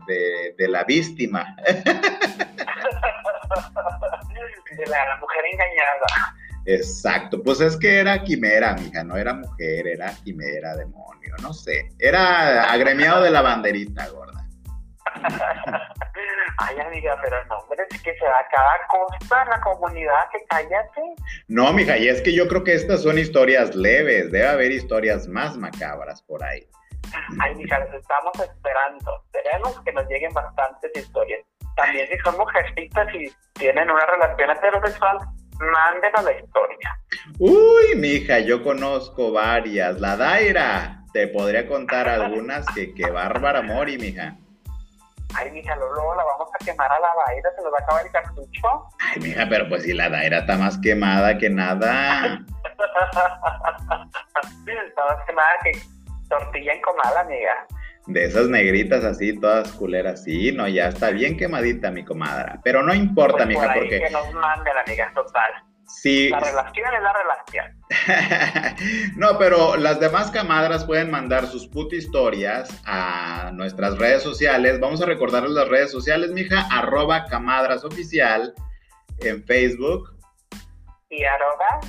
[0.59, 1.55] de, la víctima.
[1.65, 1.77] de
[4.87, 6.35] la mujer engañada.
[6.65, 11.89] Exacto, pues es que era quimera, mija, no era mujer, era quimera, demonio, no sé.
[11.99, 14.47] Era agremiado de la banderita, gorda.
[16.59, 20.45] Ay, amiga, pero no, hombre, es que se da cada cosa en la comunidad, que
[20.49, 21.01] cállate.
[21.49, 25.27] No, mija, y es que yo creo que estas son historias leves, debe haber historias
[25.27, 26.67] más macabras por ahí.
[27.41, 29.25] Ay, mija, estamos esperando.
[29.33, 31.41] Tenemos que nos lleguen bastantes historias.
[31.77, 35.19] También si son mujercitas y tienen una relación heterosexual,
[35.63, 36.99] mándenos la historia.
[37.39, 40.01] Uy, mija, yo conozco varias.
[40.01, 44.37] La Daira, te podría contar algunas que, que bárbara mori, mija.
[45.35, 48.07] Ay, mija, luego la vamos a quemar a la Daira, se nos va a acabar
[48.07, 48.89] el cartucho.
[48.99, 52.41] Ay, mija, pero pues si la Daira está más quemada que nada.
[54.87, 55.73] está más quemada que
[56.29, 57.67] Tortilla encomada, amiga.
[58.07, 62.61] De esas negritas así, todas culeras, sí, no, ya está bien quemadita mi comadra.
[62.65, 64.01] Pero no importa, pues mija, porque.
[64.01, 65.53] Que nos mande la amiga, total.
[65.87, 66.31] Sí.
[66.31, 67.83] La relación es la relación.
[69.17, 74.81] no, pero las demás camadras pueden mandar sus put historias a nuestras redes sociales.
[74.81, 78.55] Vamos a recordarles las redes sociales, mija, arroba camadras oficial
[79.21, 80.17] en Facebook.
[81.11, 81.81] Y arroba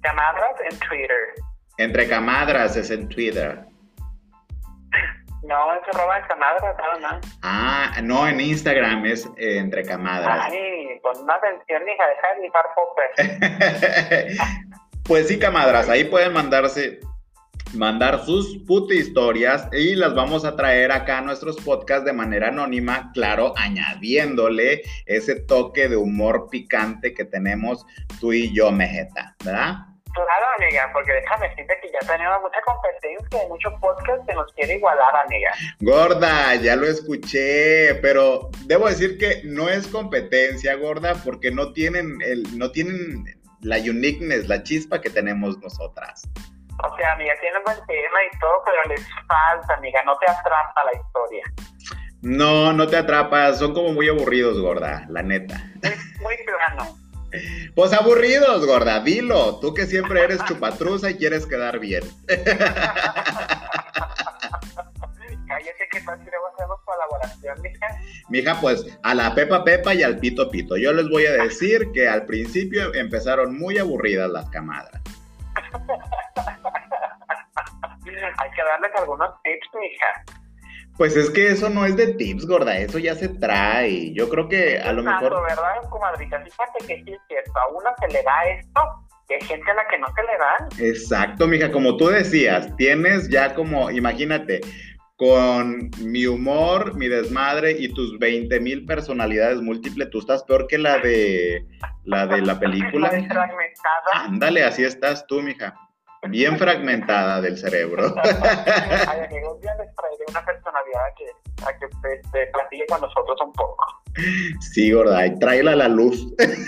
[0.00, 1.34] camadras en Twitter.
[1.76, 3.69] Entre camadras es en Twitter.
[5.50, 10.46] No, es arroba camadras, no, Ah, no, en Instagram es eh, entre camadras.
[10.48, 14.38] Ay, con una atención, hija, deja de popes.
[15.04, 17.00] pues sí, camadras, ahí pueden mandarse
[17.74, 22.48] mandar sus puti historias y las vamos a traer acá a nuestros podcasts de manera
[22.48, 27.84] anónima, claro, añadiéndole ese toque de humor picante que tenemos
[28.20, 29.89] tú y yo, Mejeta, ¿verdad?
[30.14, 34.74] Claro, amiga, porque déjame decirte que ya tenemos mucha competencia, muchos podcasts que nos quiere
[34.74, 35.50] igualar, amiga.
[35.80, 42.18] Gorda, ya lo escuché, pero debo decir que no es competencia, gorda, porque no tienen
[42.22, 43.24] el, no tienen
[43.60, 46.28] la uniqueness, la chispa que tenemos nosotras.
[46.82, 50.84] O sea, amiga, tienen buen tema y todo, pero les falta, amiga, no te atrapa
[50.84, 51.44] la historia.
[52.22, 55.56] No, no te atrapas, son como muy aburridos, gorda, la neta.
[56.20, 56.96] Muy, plano.
[57.74, 59.58] Pues aburridos, gorda, dilo.
[59.60, 62.02] Tú que siempre eres chupatruza y quieres quedar bien.
[65.46, 66.32] Cállate que hacer
[66.84, 67.86] colaboración, mija.
[68.28, 70.76] Mija, pues a la Pepa Pepa y al Pito Pito.
[70.76, 74.90] Yo les voy a decir que al principio empezaron muy aburridas las camadas.
[78.38, 80.39] Hay que darles algunos tips, mija.
[81.00, 84.12] Pues es que eso no es de tips, gorda, eso ya se trae.
[84.12, 85.32] Yo creo que a lo mejor.
[85.48, 86.38] ¿verdad, comadrita?
[86.42, 88.82] Fíjate que sí es cierto, a una se le da esto
[89.30, 90.68] y hay gente a la que no se le dan.
[90.78, 94.60] Exacto, mija, como tú decías, tienes ya como, imagínate,
[95.16, 100.76] con mi humor, mi desmadre y tus 20 mil personalidades múltiples, tú estás peor que
[100.76, 101.64] la de
[102.04, 103.08] la de la película.
[103.08, 104.26] fragmentada.
[104.26, 105.74] Ándale, así estás tú, mija.
[106.28, 108.14] Bien fragmentada del cerebro.
[108.22, 111.26] Ay, amigo, un día les traeré una personalidad a que,
[111.66, 113.84] a que te, te platique con nosotros un poco.
[114.60, 116.34] Sí, gorda, y tráela a la luz.
[116.36, 116.58] Deja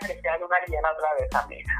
[0.00, 1.72] que sea luna llena otra vez, amiga.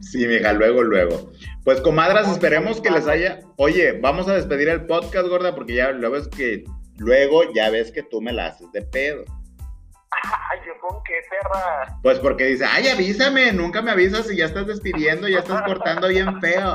[0.00, 1.30] Sí, mija, luego, luego.
[1.64, 3.40] Pues, comadras, esperemos que les haya.
[3.56, 6.64] Oye, vamos a despedir el podcast, gorda, porque ya luego es que.
[6.96, 9.24] Luego ya ves que tú me la haces de pedo.
[10.10, 11.96] Ay, ¿yo con qué, perra?
[12.02, 16.08] Pues porque dice, ay, avísame, nunca me avisas y ya estás despidiendo, ya estás cortando
[16.08, 16.74] bien feo.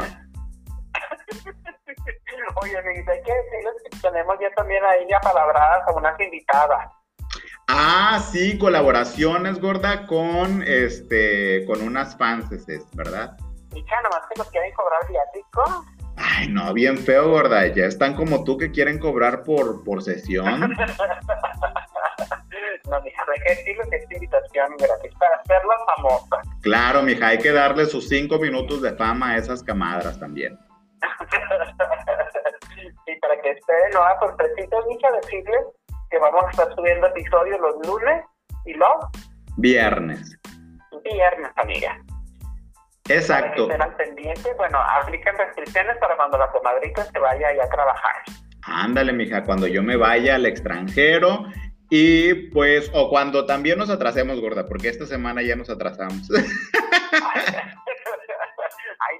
[2.62, 6.92] Oye, amiguita, hay que decirles que tenemos ya también ahí ya palabradas a unas invitadas.
[7.68, 12.50] Ah, sí, colaboraciones, gorda, con este, con unas fans,
[12.94, 13.38] ¿verdad?
[13.74, 15.86] Hija, nomás que nos quieren cobrar viático.
[16.16, 17.66] Ay, no, bien feo, gorda.
[17.68, 20.60] Ya están como tú que quieren cobrar por, por sesión.
[22.90, 26.42] no, mija, hay que decirles que es invitación gratis para hacerla famosa.
[26.62, 30.60] Claro, mija, hay que darle sus cinco minutos de fama a esas camadas también.
[33.08, 35.66] Y para que esperen nuevas sorpresitas, mija, decirles
[36.10, 38.24] que vamos a estar subiendo episodios los lunes
[38.66, 38.96] y los
[39.58, 40.38] viernes.
[41.04, 42.00] Viernes, amiga.
[43.10, 43.68] Exacto.
[43.68, 48.16] Para pendientes, bueno, aplican restricciones para cuando la comadrita se vaya a trabajar.
[48.66, 51.46] Ándale, mija, cuando yo me vaya al extranjero
[51.90, 56.30] y pues, o cuando también nos atrasemos, gorda, porque esta semana ya nos atrasamos.
[56.32, 57.56] Ay,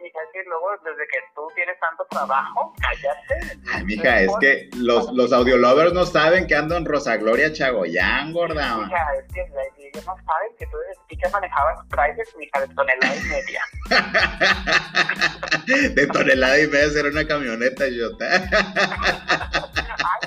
[0.02, 3.60] mija, es que luego desde que tú tienes tanto trabajo, cállate.
[3.74, 8.32] Ay, mija, es que los, los audiolovers no saben que ando en Rosa Gloria Chagoyán,
[8.34, 8.78] gorda.
[8.78, 9.42] Mija, es que
[9.88, 13.64] ellos no saben que tú eres que manejabas prices, mija, de tonelada y media.
[15.96, 18.10] de tonelada y media será una camioneta, yo.
[18.20, 18.42] Ay,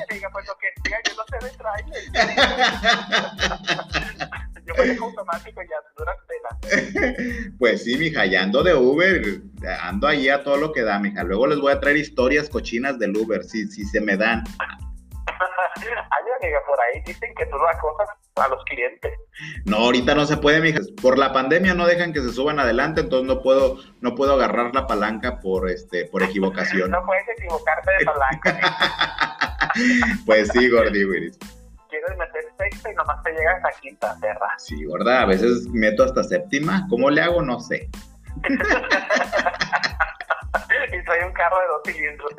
[0.08, 2.02] amiga, pues lo que diga, yo no sé de trailer.
[4.66, 7.52] Yo manejo automático y ya duras pena.
[7.58, 9.22] Pues sí, mija, ya ando de Uber,
[9.80, 11.22] ando ahí a todo lo que da, mija.
[11.22, 14.42] Luego les voy a traer historias cochinas del Uber, si, si se me dan.
[15.76, 19.12] Ay, amiga, por ahí dicen que tú das cosas a los clientes.
[19.64, 20.80] No, ahorita no se puede, mija.
[21.00, 24.74] Por la pandemia no dejan que se suban adelante, entonces no puedo, no puedo agarrar
[24.74, 26.90] la palanca por este, por equivocación.
[26.92, 28.60] no puedes equivocarte de palanca.
[30.26, 31.38] pues sí, Gordy Wiris
[31.98, 34.54] quieres meter sexta y nomás te llegas a quinta, perra.
[34.58, 36.86] Sí, gorda, a veces meto hasta séptima.
[36.88, 37.42] ¿Cómo le hago?
[37.42, 37.88] No sé.
[40.92, 42.30] y soy un carro de dos cilindros.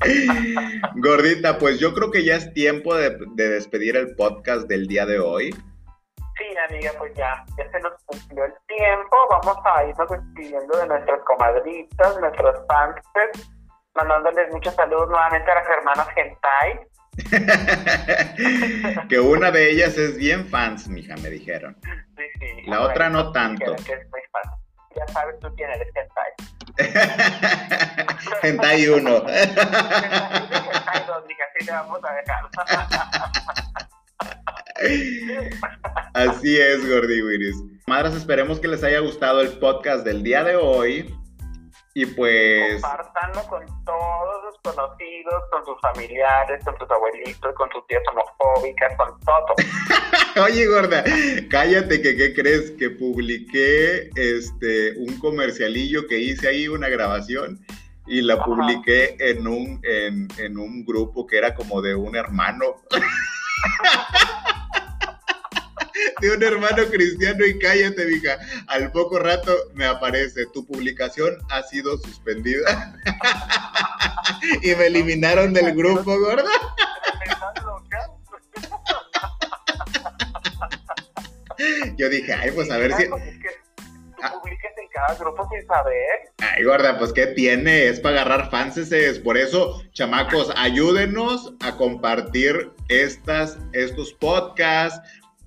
[0.96, 5.18] Gordita, pues yo creo que ya es tiempo de, despedir el podcast del día de
[5.18, 5.52] hoy.
[5.52, 9.16] Sí, amiga, pues ya, ya se nos cumplió el tiempo.
[9.30, 12.96] Vamos a irnos despidiendo de nuestras comadritas, nuestros fans,
[13.94, 16.89] mandándoles muchos saludos nuevamente a las hermanas Gentai.
[19.08, 21.76] que una de ellas es bien fans, mija, me dijeron.
[21.82, 22.46] Sí, sí.
[22.66, 23.76] La otra no tanto.
[24.96, 26.32] Ya sabes tú quién eres, Hentai.
[28.42, 29.28] hentai 1.
[29.28, 29.28] hentai
[31.06, 32.50] 2, mija, así le vamos a dejar.
[36.14, 37.56] Así es, Gordy Wiris.
[37.86, 41.14] Madras, esperemos que les haya gustado el podcast del día de hoy.
[41.94, 42.80] Y pues.
[42.80, 48.96] Compartanlo con todos sus conocidos, con sus familiares, con sus abuelitos, con sus tías homofóbicas,
[48.96, 49.54] con todo.
[50.44, 51.02] Oye, gorda,
[51.50, 57.58] cállate que qué crees que publiqué este un comercialillo que hice ahí, una grabación,
[58.06, 62.76] y la publiqué en un, en, en un grupo que era como de un hermano.
[66.20, 68.38] de un hermano cristiano y cállate, mija.
[68.68, 72.94] Al poco rato me aparece, tu publicación ha sido suspendida.
[74.62, 76.44] y me eliminaron del grupo, gorda.
[81.96, 83.06] Yo dije, ay, pues a ver si...
[83.06, 83.22] Pues
[84.40, 86.32] publiques en cada grupo sin saber.
[86.38, 87.88] Ay, gorda, pues ¿qué tiene?
[87.88, 89.18] Es para agarrar fanses.
[89.18, 95.00] Por eso, chamacos, ayúdenos a compartir estas, estos podcasts,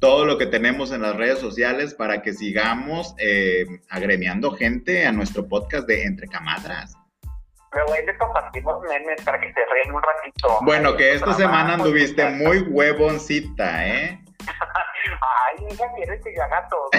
[0.04, 5.14] todo lo que tenemos en las redes sociales para que sigamos eh, agremiando gente a
[5.14, 6.93] nuestro podcast de Entre Camadras.
[7.72, 10.60] Luego ahí les compartimos memes para que se ríen un ratito.
[10.64, 14.22] Bueno, que esta semana anduviste muy huevoncita, ¿eh?
[14.45, 16.89] Ay, hija, ¿quieres que yo haga todo?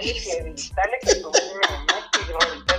[0.00, 2.74] Y edítale que tú memes y ahorita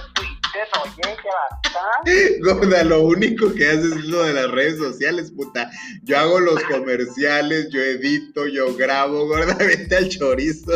[2.42, 5.70] Gorda, lo único que haces es lo de las redes sociales, puta.
[6.04, 10.72] Yo hago los comerciales, yo edito, yo grabo, gorda, vete al chorizo.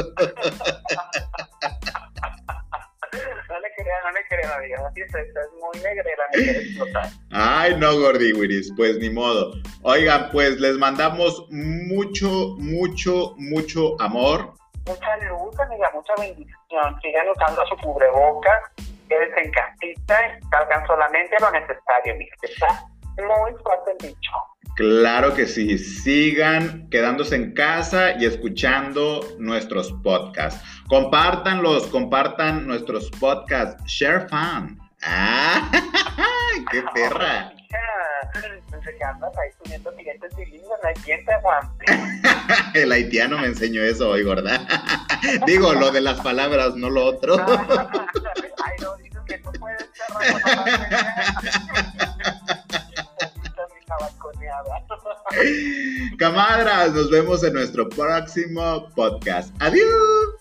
[3.48, 4.88] No le crean, no le crean, amiga.
[4.88, 5.28] Así es, es
[5.60, 7.10] muy negrera, me quiere explotar.
[7.32, 9.54] Ay, no, Gordi Wiris, pues ni modo.
[9.84, 14.54] Oigan, pues les mandamos mucho, mucho, mucho amor.
[14.86, 17.02] Mucha luz, amiga, mucha bendición.
[17.02, 18.72] Sigan usando su cubreboca,
[19.10, 22.36] quédense en casita, salgan solamente lo necesario, mija.
[22.44, 22.88] Está
[23.18, 24.32] muy fuerte el dicho.
[24.76, 30.64] Claro que sí, sigan quedándose en casa y escuchando nuestros podcasts.
[30.88, 33.84] Compártanlos, compartan nuestros podcasts.
[33.86, 34.79] Share fun.
[35.04, 35.72] ¡Ah!
[36.72, 37.52] ¡Qué perra!
[38.72, 41.86] Desde que andas ahí subiendo billetes bilingües, no hay quien te aguante.
[42.74, 44.66] El haitiano me enseñó eso hoy, gorda.
[45.46, 47.36] Digo, lo de las palabras, no lo otro.
[47.38, 50.08] Ay, no, dices que tú puedes ser
[56.18, 59.54] Camadras, nos vemos en nuestro próximo podcast.
[59.60, 60.40] Adiós.